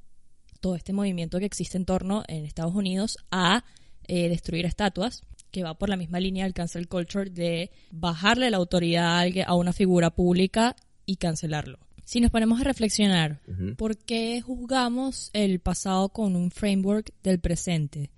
todo 0.61 0.75
este 0.75 0.93
movimiento 0.93 1.39
que 1.39 1.45
existe 1.45 1.77
en 1.77 1.85
torno 1.85 2.23
en 2.27 2.45
Estados 2.45 2.73
Unidos 2.73 3.17
a 3.31 3.63
eh, 4.07 4.29
destruir 4.29 4.65
estatuas, 4.65 5.23
que 5.51 5.63
va 5.63 5.77
por 5.77 5.89
la 5.89 5.97
misma 5.97 6.19
línea 6.19 6.45
del 6.45 6.53
cancel 6.53 6.87
culture 6.87 7.29
de 7.29 7.71
bajarle 7.91 8.49
la 8.49 8.57
autoridad 8.57 9.25
a 9.45 9.55
una 9.55 9.73
figura 9.73 10.09
pública 10.09 10.75
y 11.05 11.17
cancelarlo. 11.17 11.79
Si 12.03 12.21
nos 12.21 12.31
ponemos 12.31 12.59
a 12.59 12.63
reflexionar, 12.63 13.39
¿por 13.77 13.97
qué 13.97 14.41
juzgamos 14.41 15.29
el 15.33 15.59
pasado 15.59 16.09
con 16.09 16.35
un 16.35 16.49
framework 16.49 17.13
del 17.21 17.39
presente? 17.39 18.09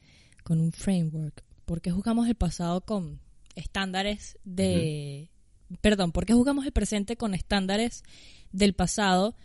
Con 0.44 0.62
un 0.62 0.72
framework. 0.72 1.44
¿Por 1.66 1.82
qué 1.82 1.92
juzgamos 1.92 2.28
el 2.30 2.36
pasado 2.36 2.82
con 2.82 3.20
estándares 3.56 4.38
de... 4.44 5.30
Perdón, 5.82 6.12
¿por 6.12 6.26
qué 6.26 6.34
juzgamos 6.34 6.66
el 6.66 6.72
presente 6.72 7.18
con 7.18 7.34
estándares 7.34 8.04
del 8.54 8.74
pasado? 8.74 9.36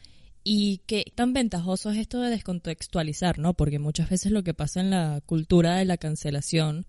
Y 0.44 0.83
qué 0.87 1.05
tan 1.14 1.33
ventajoso 1.33 1.90
es 1.90 1.99
esto 1.99 2.20
de 2.20 2.31
descontextualizar, 2.31 3.40
¿no? 3.40 3.55
Porque 3.55 3.81
muchas 3.81 4.09
veces 4.09 4.31
lo 4.31 4.44
que 4.44 4.55
pasa 4.55 4.81
en 4.81 4.90
la 4.90 5.20
cultura 5.27 5.75
de 5.75 5.85
la 5.85 5.96
cancelación 5.96 6.87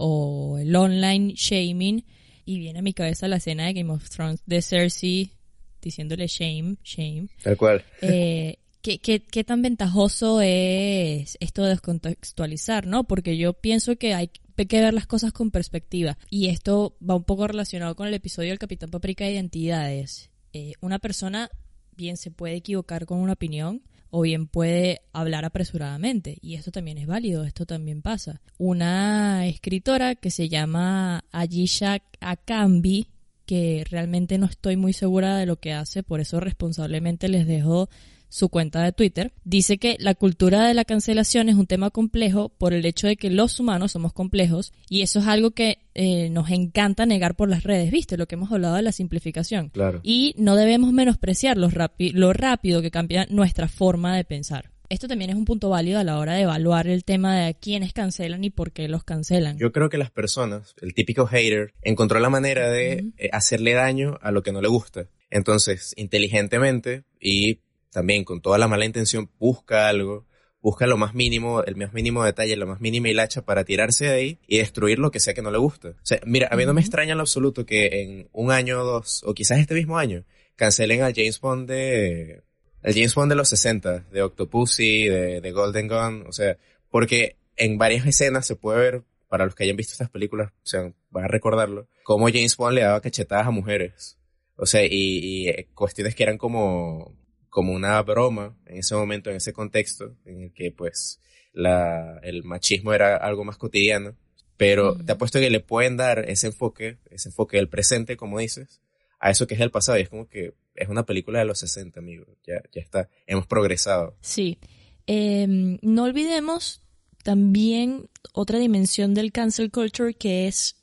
o 0.00 0.58
el 0.58 0.74
online 0.74 1.34
shaming, 1.36 2.04
y 2.44 2.58
viene 2.58 2.80
a 2.80 2.82
mi 2.82 2.94
cabeza 2.94 3.28
la 3.28 3.36
escena 3.36 3.66
de 3.66 3.74
Game 3.74 3.92
of 3.92 4.08
Thrones 4.08 4.42
de 4.46 4.62
Cersei 4.62 5.32
diciéndole 5.80 6.26
shame, 6.26 6.76
shame. 6.82 7.28
Tal 7.42 7.56
cual. 7.56 7.84
Eh, 8.02 8.58
¿qué, 8.82 8.98
qué, 8.98 9.22
qué 9.22 9.44
tan 9.44 9.62
ventajoso 9.62 10.40
es 10.40 11.36
esto 11.40 11.62
de 11.62 11.70
descontextualizar, 11.70 12.86
no? 12.86 13.04
Porque 13.04 13.36
yo 13.36 13.52
pienso 13.54 13.96
que 13.96 14.14
hay 14.14 14.28
que 14.28 14.80
ver 14.80 14.94
las 14.94 15.06
cosas 15.06 15.32
con 15.32 15.50
perspectiva. 15.50 16.18
Y 16.28 16.48
esto 16.48 16.96
va 17.08 17.14
un 17.16 17.24
poco 17.24 17.46
relacionado 17.46 17.94
con 17.96 18.08
el 18.08 18.14
episodio 18.14 18.50
del 18.50 18.58
Capitán 18.58 18.90
Paprika 18.90 19.24
de 19.24 19.32
Identidades. 19.32 20.30
Eh, 20.52 20.72
una 20.80 20.98
persona 20.98 21.50
bien 21.96 22.16
se 22.16 22.30
puede 22.30 22.56
equivocar 22.56 23.06
con 23.06 23.18
una 23.18 23.34
opinión 23.34 23.82
o 24.10 24.22
bien 24.22 24.46
puede 24.46 25.02
hablar 25.12 25.44
apresuradamente. 25.44 26.38
Y 26.40 26.54
esto 26.54 26.70
también 26.70 26.98
es 26.98 27.06
válido, 27.06 27.44
esto 27.44 27.66
también 27.66 28.02
pasa. 28.02 28.40
Una 28.58 29.46
escritora 29.46 30.14
que 30.14 30.30
se 30.30 30.48
llama 30.48 31.24
Ayisha 31.32 32.02
Akambi, 32.20 33.08
que 33.46 33.84
realmente 33.88 34.38
no 34.38 34.46
estoy 34.46 34.76
muy 34.76 34.92
segura 34.92 35.36
de 35.36 35.46
lo 35.46 35.56
que 35.56 35.72
hace, 35.72 36.02
por 36.02 36.20
eso 36.20 36.38
responsablemente 36.40 37.28
les 37.28 37.46
dejo 37.46 37.88
su 38.30 38.48
cuenta 38.48 38.82
de 38.82 38.92
Twitter, 38.92 39.32
dice 39.44 39.76
que 39.76 39.96
la 40.00 40.14
cultura 40.14 40.66
de 40.66 40.72
la 40.72 40.86
cancelación 40.86 41.50
es 41.50 41.56
un 41.56 41.66
tema 41.66 41.90
complejo 41.90 42.48
por 42.48 42.72
el 42.72 42.86
hecho 42.86 43.06
de 43.06 43.16
que 43.16 43.28
los 43.28 43.60
humanos 43.60 43.92
somos 43.92 44.14
complejos 44.14 44.72
y 44.88 45.02
eso 45.02 45.18
es 45.18 45.26
algo 45.26 45.50
que 45.50 45.78
eh, 45.94 46.30
nos 46.30 46.50
encanta 46.50 47.04
negar 47.04 47.34
por 47.34 47.50
las 47.50 47.64
redes, 47.64 47.90
¿viste? 47.90 48.16
Lo 48.16 48.26
que 48.26 48.36
hemos 48.36 48.50
hablado 48.50 48.76
de 48.76 48.82
la 48.82 48.92
simplificación. 48.92 49.68
Claro. 49.68 50.00
Y 50.02 50.34
no 50.38 50.56
debemos 50.56 50.92
menospreciar 50.92 51.58
lo, 51.58 51.68
lo 51.98 52.32
rápido 52.32 52.80
que 52.80 52.90
cambia 52.90 53.26
nuestra 53.28 53.68
forma 53.68 54.16
de 54.16 54.24
pensar 54.24 54.70
esto 54.90 55.06
también 55.06 55.30
es 55.30 55.36
un 55.36 55.44
punto 55.44 55.70
válido 55.70 56.00
a 56.00 56.04
la 56.04 56.18
hora 56.18 56.34
de 56.34 56.42
evaluar 56.42 56.88
el 56.88 57.04
tema 57.04 57.38
de 57.38 57.54
quiénes 57.54 57.92
cancelan 57.92 58.42
y 58.42 58.50
por 58.50 58.72
qué 58.72 58.88
los 58.88 59.04
cancelan. 59.04 59.56
Yo 59.56 59.70
creo 59.70 59.88
que 59.88 59.98
las 59.98 60.10
personas, 60.10 60.74
el 60.82 60.94
típico 60.94 61.26
hater, 61.26 61.72
encontró 61.82 62.18
la 62.18 62.28
manera 62.28 62.68
de 62.68 63.06
eh, 63.16 63.30
hacerle 63.32 63.74
daño 63.74 64.18
a 64.20 64.32
lo 64.32 64.42
que 64.42 64.50
no 64.50 64.60
le 64.60 64.66
gusta. 64.66 65.06
Entonces, 65.30 65.94
inteligentemente 65.96 67.04
y 67.20 67.60
también 67.90 68.24
con 68.24 68.40
toda 68.40 68.58
la 68.58 68.68
mala 68.68 68.84
intención, 68.84 69.30
busca 69.38 69.88
algo, 69.88 70.26
busca 70.62 70.86
lo 70.86 70.96
más 70.96 71.14
mínimo, 71.14 71.62
el 71.62 71.76
más 71.76 71.92
mínimo 71.92 72.24
detalle, 72.24 72.56
la 72.56 72.66
más 72.66 72.80
mínima 72.80 73.08
hilacha 73.08 73.42
para 73.42 73.64
tirarse 73.64 74.06
de 74.06 74.12
ahí 74.12 74.38
y 74.46 74.58
destruir 74.58 74.98
lo 74.98 75.10
que 75.10 75.20
sea 75.20 75.34
que 75.34 75.42
no 75.42 75.50
le 75.50 75.58
gusta. 75.58 75.90
O 75.90 76.04
sea, 76.06 76.20
mira, 76.24 76.48
a 76.50 76.56
mí 76.56 76.64
no 76.66 76.74
me 76.74 76.80
extraña 76.80 77.12
en 77.12 77.18
lo 77.18 77.22
absoluto 77.22 77.66
que 77.66 78.02
en 78.02 78.28
un 78.32 78.50
año 78.50 78.80
o 78.80 78.84
dos, 78.84 79.22
o 79.24 79.34
quizás 79.34 79.58
este 79.58 79.74
mismo 79.74 79.98
año, 79.98 80.24
cancelen 80.56 81.02
a 81.02 81.12
James 81.14 81.40
Bond 81.40 81.68
de 81.68 82.42
el 82.82 82.94
James 82.94 83.14
Bond 83.14 83.30
de 83.30 83.36
los 83.36 83.48
60, 83.48 84.06
de 84.10 84.22
Octopussy, 84.22 85.06
de, 85.06 85.40
de 85.40 85.52
Golden 85.52 85.86
Gun, 85.86 86.24
o 86.26 86.32
sea, 86.32 86.56
porque 86.90 87.36
en 87.56 87.76
varias 87.76 88.06
escenas 88.06 88.46
se 88.46 88.56
puede 88.56 88.78
ver, 88.78 89.02
para 89.28 89.44
los 89.44 89.54
que 89.54 89.64
hayan 89.64 89.76
visto 89.76 89.92
estas 89.92 90.10
películas, 90.10 90.50
o 90.50 90.66
sea, 90.66 90.92
van 91.10 91.24
a 91.24 91.28
recordarlo, 91.28 91.88
cómo 92.02 92.28
James 92.28 92.56
Bond 92.56 92.74
le 92.74 92.82
daba 92.82 93.00
cachetadas 93.00 93.46
a 93.46 93.50
mujeres. 93.50 94.16
O 94.56 94.66
sea, 94.66 94.84
y, 94.84 94.88
y 94.90 95.48
eh, 95.48 95.68
cuestiones 95.74 96.14
que 96.14 96.22
eran 96.22 96.36
como, 96.36 97.14
como 97.50 97.72
una 97.72 98.00
broma 98.02 98.56
en 98.66 98.78
ese 98.78 98.94
momento, 98.94 99.30
en 99.30 99.36
ese 99.36 99.52
contexto, 99.52 100.16
en 100.24 100.42
el 100.44 100.52
que 100.52 100.72
pues 100.72 101.20
la, 101.52 102.18
el 102.22 102.44
machismo 102.44 102.94
era 102.94 103.16
algo 103.16 103.44
más 103.44 103.56
cotidiano. 103.56 104.14
Pero 104.56 104.94
te 104.96 105.12
apuesto 105.12 105.40
que 105.40 105.50
le 105.50 105.60
pueden 105.60 105.96
dar 105.96 106.28
ese 106.28 106.48
enfoque, 106.48 106.98
ese 107.10 107.30
enfoque 107.30 107.56
del 107.56 107.68
presente, 107.68 108.16
como 108.16 108.38
dices, 108.38 108.80
a 109.18 109.30
eso 109.30 109.46
que 109.46 109.54
es 109.54 109.60
el 109.60 109.70
pasado. 109.70 109.98
Y 109.98 110.02
es 110.02 110.08
como 110.10 110.28
que 110.28 110.54
es 110.74 110.88
una 110.88 111.04
película 111.04 111.38
de 111.38 111.46
los 111.46 111.58
60, 111.60 111.98
amigo. 111.98 112.26
Ya, 112.46 112.62
ya 112.72 112.80
está. 112.80 113.08
Hemos 113.26 113.46
progresado. 113.46 114.16
Sí. 114.20 114.58
Em, 115.06 115.78
no 115.82 116.04
olvidemos 116.04 116.82
también 117.24 118.08
otra 118.32 118.58
dimensión 118.58 119.14
del 119.14 119.32
cancel 119.32 119.70
culture 119.70 120.14
que 120.14 120.46
es 120.46 120.76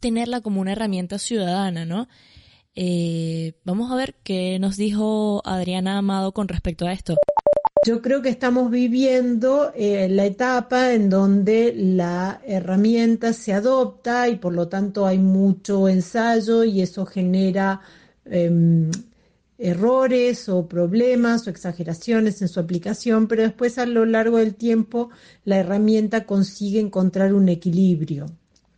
tenerla 0.00 0.40
como 0.40 0.60
una 0.60 0.72
herramienta 0.72 1.18
ciudadana, 1.18 1.84
¿no? 1.84 2.08
Eh, 2.74 3.54
vamos 3.64 3.90
a 3.90 3.96
ver 3.96 4.14
qué 4.22 4.58
nos 4.58 4.76
dijo 4.76 5.42
Adriana 5.44 5.98
Amado 5.98 6.32
con 6.32 6.48
respecto 6.48 6.86
a 6.86 6.92
esto. 6.92 7.16
Yo 7.86 8.02
creo 8.02 8.20
que 8.20 8.28
estamos 8.28 8.70
viviendo 8.70 9.72
eh, 9.74 10.08
la 10.10 10.26
etapa 10.26 10.92
en 10.92 11.08
donde 11.08 11.72
la 11.74 12.40
herramienta 12.46 13.32
se 13.32 13.54
adopta 13.54 14.28
y 14.28 14.36
por 14.36 14.52
lo 14.52 14.68
tanto 14.68 15.06
hay 15.06 15.18
mucho 15.18 15.88
ensayo 15.88 16.62
y 16.64 16.82
eso 16.82 17.06
genera 17.06 17.80
Em, 18.30 18.90
errores 19.58 20.48
o 20.48 20.66
problemas 20.68 21.46
o 21.46 21.50
exageraciones 21.50 22.40
en 22.42 22.48
su 22.48 22.60
aplicación, 22.60 23.26
pero 23.28 23.42
después 23.42 23.76
a 23.78 23.86
lo 23.86 24.06
largo 24.06 24.38
del 24.38 24.54
tiempo 24.54 25.10
la 25.44 25.58
herramienta 25.58 26.24
consigue 26.26 26.80
encontrar 26.80 27.34
un 27.34 27.48
equilibrio. 27.48 28.26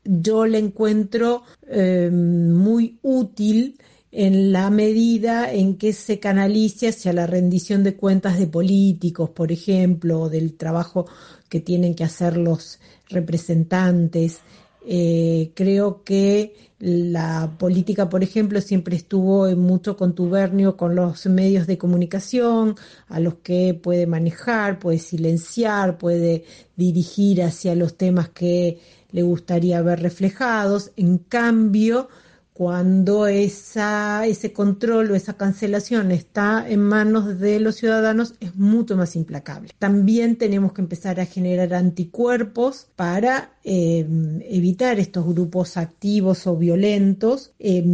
Yo 0.04 0.46
la 0.46 0.58
encuentro 0.58 1.42
em, 1.68 2.52
muy 2.52 2.98
útil 3.02 3.78
en 4.10 4.52
la 4.52 4.68
medida 4.68 5.52
en 5.52 5.76
que 5.78 5.92
se 5.94 6.18
canalice 6.18 6.88
hacia 6.88 7.12
la 7.12 7.26
rendición 7.26 7.82
de 7.82 7.96
cuentas 7.96 8.38
de 8.38 8.46
políticos, 8.46 9.30
por 9.30 9.50
ejemplo, 9.50 10.22
o 10.22 10.28
del 10.28 10.54
trabajo 10.54 11.06
que 11.48 11.60
tienen 11.60 11.94
que 11.94 12.04
hacer 12.04 12.36
los 12.36 12.78
representantes. 13.08 14.40
Eh, 14.84 15.52
creo 15.54 16.02
que 16.02 16.54
la 16.80 17.54
política, 17.58 18.08
por 18.08 18.24
ejemplo, 18.24 18.60
siempre 18.60 18.96
estuvo 18.96 19.46
en 19.46 19.60
mucho 19.60 19.96
contubernio 19.96 20.76
con 20.76 20.96
los 20.96 21.24
medios 21.26 21.66
de 21.68 21.78
comunicación, 21.78 22.74
a 23.08 23.20
los 23.20 23.36
que 23.36 23.72
puede 23.80 24.06
manejar, 24.06 24.80
puede 24.80 24.98
silenciar, 24.98 25.96
puede 25.96 26.44
dirigir 26.76 27.44
hacia 27.44 27.76
los 27.76 27.96
temas 27.96 28.30
que 28.30 28.80
le 29.12 29.22
gustaría 29.22 29.80
ver 29.82 30.00
reflejados. 30.00 30.90
En 30.96 31.18
cambio, 31.18 32.08
cuando 32.52 33.26
esa, 33.26 34.26
ese 34.26 34.52
control 34.52 35.10
o 35.10 35.14
esa 35.14 35.34
cancelación 35.34 36.12
está 36.12 36.68
en 36.68 36.80
manos 36.80 37.38
de 37.38 37.58
los 37.60 37.76
ciudadanos 37.76 38.34
es 38.40 38.54
mucho 38.56 38.96
más 38.96 39.16
implacable. 39.16 39.70
También 39.78 40.36
tenemos 40.36 40.72
que 40.72 40.82
empezar 40.82 41.18
a 41.18 41.26
generar 41.26 41.72
anticuerpos 41.72 42.88
para 42.94 43.52
eh, 43.64 44.06
evitar 44.48 44.98
estos 45.00 45.26
grupos 45.26 45.76
activos 45.76 46.46
o 46.46 46.56
violentos, 46.56 47.52
eh, 47.58 47.84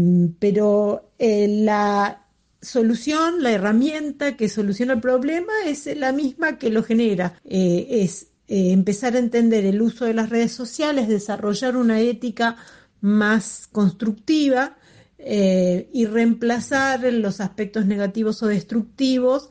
pero 0.41 1.13
eh, 1.19 1.47
la 1.49 2.25
solución, 2.61 3.43
la 3.43 3.53
herramienta 3.53 4.37
que 4.37 4.49
soluciona 4.49 4.95
el 4.95 5.01
problema 5.01 5.53
es 5.67 5.87
la 5.97 6.13
misma 6.13 6.59
que 6.59 6.71
lo 6.71 6.83
genera, 6.83 7.41
es 7.45 8.28
empezar 8.49 9.15
a 9.15 9.19
entender 9.19 9.65
el 9.67 9.83
uso 9.83 10.07
de 10.07 10.15
las 10.15 10.31
redes 10.31 10.53
sociales, 10.53 11.07
desarrollar 11.07 11.77
una 11.77 12.01
ética 12.01 12.57
más 13.01 13.69
constructiva 13.71 14.77
eh, 15.19 15.91
y 15.93 16.07
reemplazar 16.07 17.01
los 17.13 17.41
aspectos 17.41 17.87
negativos 17.87 18.43
o 18.43 18.47
destructivos 18.47 19.51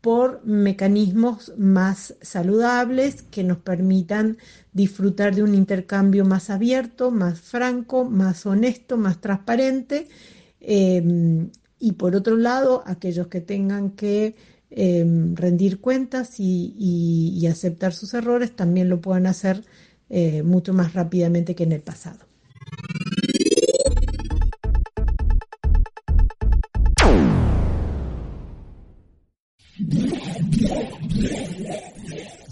por 0.00 0.44
mecanismos 0.44 1.54
más 1.56 2.14
saludables 2.20 3.22
que 3.22 3.42
nos 3.42 3.56
permitan 3.56 4.36
disfrutar 4.72 5.34
de 5.34 5.42
un 5.42 5.54
intercambio 5.54 6.26
más 6.26 6.50
abierto, 6.50 7.10
más 7.10 7.40
franco, 7.40 8.04
más 8.04 8.44
honesto, 8.44 8.98
más 8.98 9.22
transparente. 9.22 10.08
Em, 10.60 11.48
y 11.78 11.92
por 11.92 12.14
otro 12.16 12.36
lado, 12.36 12.82
aquellos 12.84 13.28
que 13.28 13.40
tengan 13.40 13.92
que 13.92 14.36
em, 14.76 15.34
rendir 15.36 15.80
cuentas 15.80 16.34
y, 16.38 17.46
aceptar 17.50 17.92
sus 17.92 18.14
errores, 18.14 18.56
también 18.56 18.88
lo 18.88 19.00
puedan 19.00 19.26
hacer 19.26 19.64
eh, 20.10 20.42
mucho 20.42 20.72
más 20.72 20.94
rápidamente 20.94 21.54
que 21.54 21.64
en 21.64 21.72
el 21.72 21.82
pasado. 21.82 22.18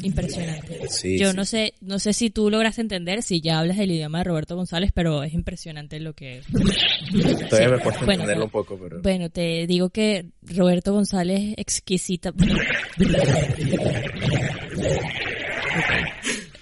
Impresionante. 0.03 0.72
Yo 1.19 1.33
no 1.33 1.45
sé, 1.45 1.75
no 1.81 1.99
sé 1.99 2.13
si 2.13 2.31
tú 2.31 2.51
logras 2.51 2.79
entender 2.79 3.23
si 3.23 3.41
ya 3.41 3.59
hablas 3.59 3.79
el 3.79 3.91
idioma 3.91 4.19
de 4.19 4.25
Roberto 4.25 4.57
González, 4.57 4.93
pero 4.95 5.23
es 5.23 5.35
impresionante 5.35 6.01
lo 6.01 6.15
que. 6.15 6.43
Todavía 7.51 7.77
me 7.77 7.79
cuesta 7.79 8.01
entenderlo 8.01 8.45
un 8.45 8.51
poco, 8.51 8.79
pero. 8.81 9.01
Bueno, 9.03 9.31
te 9.31 9.67
digo 9.67 9.91
que 9.91 10.27
Roberto 10.43 10.93
González 10.93 11.55
exquisita. 11.57 12.33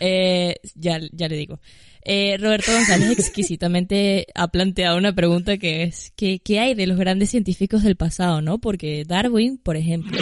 eh, 0.01 0.57
ya, 0.75 0.99
ya 1.13 1.29
le 1.29 1.37
digo. 1.37 1.61
Eh, 2.03 2.39
Roberto 2.39 2.73
González 2.73 3.11
exquisitamente 3.19 4.27
ha 4.35 4.49
planteado 4.49 4.97
una 4.97 5.15
pregunta 5.15 5.59
que 5.59 5.83
es 5.83 6.13
¿qué, 6.17 6.39
¿qué 6.39 6.59
hay 6.59 6.75
de 6.75 6.87
los 6.87 6.97
grandes 6.97 7.31
científicos 7.31 7.83
del 7.83 7.97
pasado, 7.97 8.41
no? 8.41 8.59
Porque 8.59 9.05
Darwin, 9.07 9.59
por 9.59 9.77
ejemplo, 9.77 10.19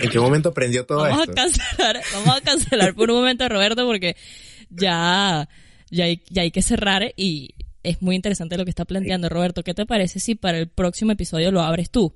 ¿En 0.00 0.10
qué 0.10 0.18
momento 0.18 0.48
aprendió 0.48 0.84
todo 0.84 1.02
vamos 1.02 1.20
esto? 1.20 1.32
A 1.32 1.34
cancelar, 1.34 2.00
vamos 2.12 2.36
a 2.36 2.40
cancelar 2.40 2.94
por 2.94 3.10
un 3.10 3.18
momento 3.18 3.44
a 3.44 3.48
Roberto 3.48 3.86
porque 3.86 4.16
ya, 4.70 5.48
ya, 5.90 6.04
hay, 6.04 6.22
ya 6.28 6.42
hay 6.42 6.50
que 6.50 6.62
cerrar 6.62 7.12
y 7.16 7.54
es 7.82 8.02
muy 8.02 8.16
interesante 8.16 8.56
lo 8.56 8.64
que 8.64 8.70
está 8.70 8.84
planteando 8.84 9.28
Roberto. 9.28 9.62
¿Qué 9.62 9.74
te 9.74 9.86
parece 9.86 10.20
si 10.20 10.34
para 10.34 10.58
el 10.58 10.68
próximo 10.68 11.12
episodio 11.12 11.50
lo 11.50 11.60
abres 11.60 11.90
tú? 11.90 12.12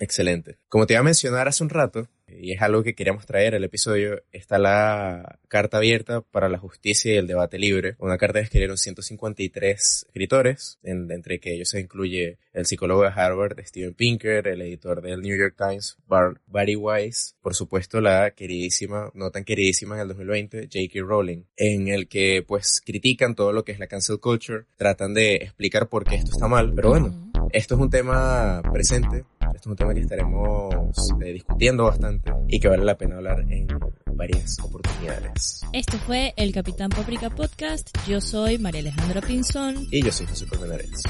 Excelente. 0.00 0.58
Como 0.68 0.86
te 0.86 0.94
iba 0.94 1.00
a 1.00 1.04
mencionar 1.04 1.48
hace 1.48 1.62
un 1.62 1.70
rato, 1.70 2.08
y 2.40 2.52
es 2.52 2.62
algo 2.62 2.82
que 2.82 2.94
queríamos 2.94 3.26
traer 3.26 3.54
al 3.54 3.64
episodio, 3.64 4.22
está 4.32 4.58
la 4.58 5.38
carta 5.48 5.78
abierta 5.78 6.20
para 6.20 6.48
la 6.48 6.58
justicia 6.58 7.12
y 7.12 7.16
el 7.16 7.26
debate 7.26 7.58
libre, 7.58 7.96
una 7.98 8.18
carta 8.18 8.38
que 8.38 8.44
escribieron 8.44 8.78
153 8.78 10.06
escritores, 10.06 10.78
entre 10.82 11.40
que 11.40 11.54
ellos 11.54 11.68
se 11.70 11.80
incluye 11.80 12.38
el 12.52 12.66
psicólogo 12.66 13.02
de 13.02 13.12
Harvard, 13.14 13.58
Steven 13.64 13.94
Pinker, 13.94 14.48
el 14.48 14.62
editor 14.62 15.02
del 15.02 15.20
New 15.22 15.36
York 15.36 15.54
Times, 15.56 15.96
Barry 16.06 16.76
Weiss, 16.76 17.36
por 17.42 17.54
supuesto 17.54 18.00
la 18.00 18.32
queridísima, 18.32 19.10
no 19.14 19.30
tan 19.30 19.44
queridísima 19.44 19.96
en 19.96 20.02
el 20.02 20.08
2020, 20.08 20.68
J.K. 20.72 21.00
Rowling, 21.06 21.44
en 21.56 21.88
el 21.88 22.08
que 22.08 22.44
pues 22.46 22.82
critican 22.84 23.34
todo 23.34 23.52
lo 23.52 23.64
que 23.64 23.72
es 23.72 23.78
la 23.78 23.86
cancel 23.86 24.20
culture, 24.20 24.64
tratan 24.76 25.14
de 25.14 25.36
explicar 25.36 25.88
por 25.88 26.04
qué 26.04 26.16
esto 26.16 26.32
está 26.32 26.48
mal, 26.48 26.72
pero 26.74 26.90
bueno, 26.90 27.31
esto 27.52 27.74
es 27.74 27.80
un 27.80 27.90
tema 27.90 28.62
presente, 28.72 29.24
esto 29.40 29.56
es 29.60 29.66
un 29.66 29.76
tema 29.76 29.94
que 29.94 30.00
estaremos 30.00 30.74
eh, 31.20 31.32
discutiendo 31.32 31.84
bastante 31.84 32.32
y 32.48 32.58
que 32.58 32.68
vale 32.68 32.84
la 32.84 32.96
pena 32.96 33.16
hablar 33.16 33.40
en 33.48 33.66
varias 34.14 34.58
oportunidades. 34.60 35.62
Esto 35.72 35.98
fue 35.98 36.32
el 36.36 36.52
Capitán 36.52 36.90
Paprika 36.90 37.30
Podcast. 37.30 37.88
Yo 38.06 38.20
soy 38.20 38.58
María 38.58 38.80
Alejandra 38.80 39.20
Pinzón. 39.20 39.86
Y 39.90 40.02
yo 40.02 40.12
soy 40.12 40.26
José 40.26 40.46
Colmenares. 40.46 41.02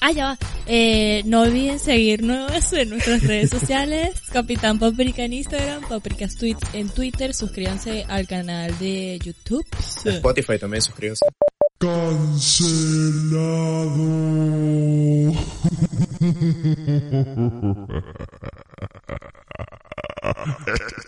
Ah, 0.00 0.12
ya 0.12 0.24
va. 0.26 0.38
Eh, 0.66 1.22
no 1.24 1.42
olviden 1.42 1.78
seguirnos 1.78 2.72
en 2.72 2.90
nuestras 2.90 3.22
redes 3.24 3.50
sociales. 3.50 4.20
Capitán 4.32 4.78
Paprika 4.78 5.24
en 5.24 5.32
Instagram, 5.32 5.88
Paprikas 5.88 6.36
Tweets 6.36 6.62
en 6.72 6.88
Twitter. 6.88 7.34
Suscríbanse 7.34 8.04
al 8.08 8.26
canal 8.26 8.78
de 8.78 9.18
YouTube. 9.18 9.66
Spotify 10.04 10.58
también, 10.58 10.82
suscríbanse. 10.82 11.24
Cancelado. 11.80 12.58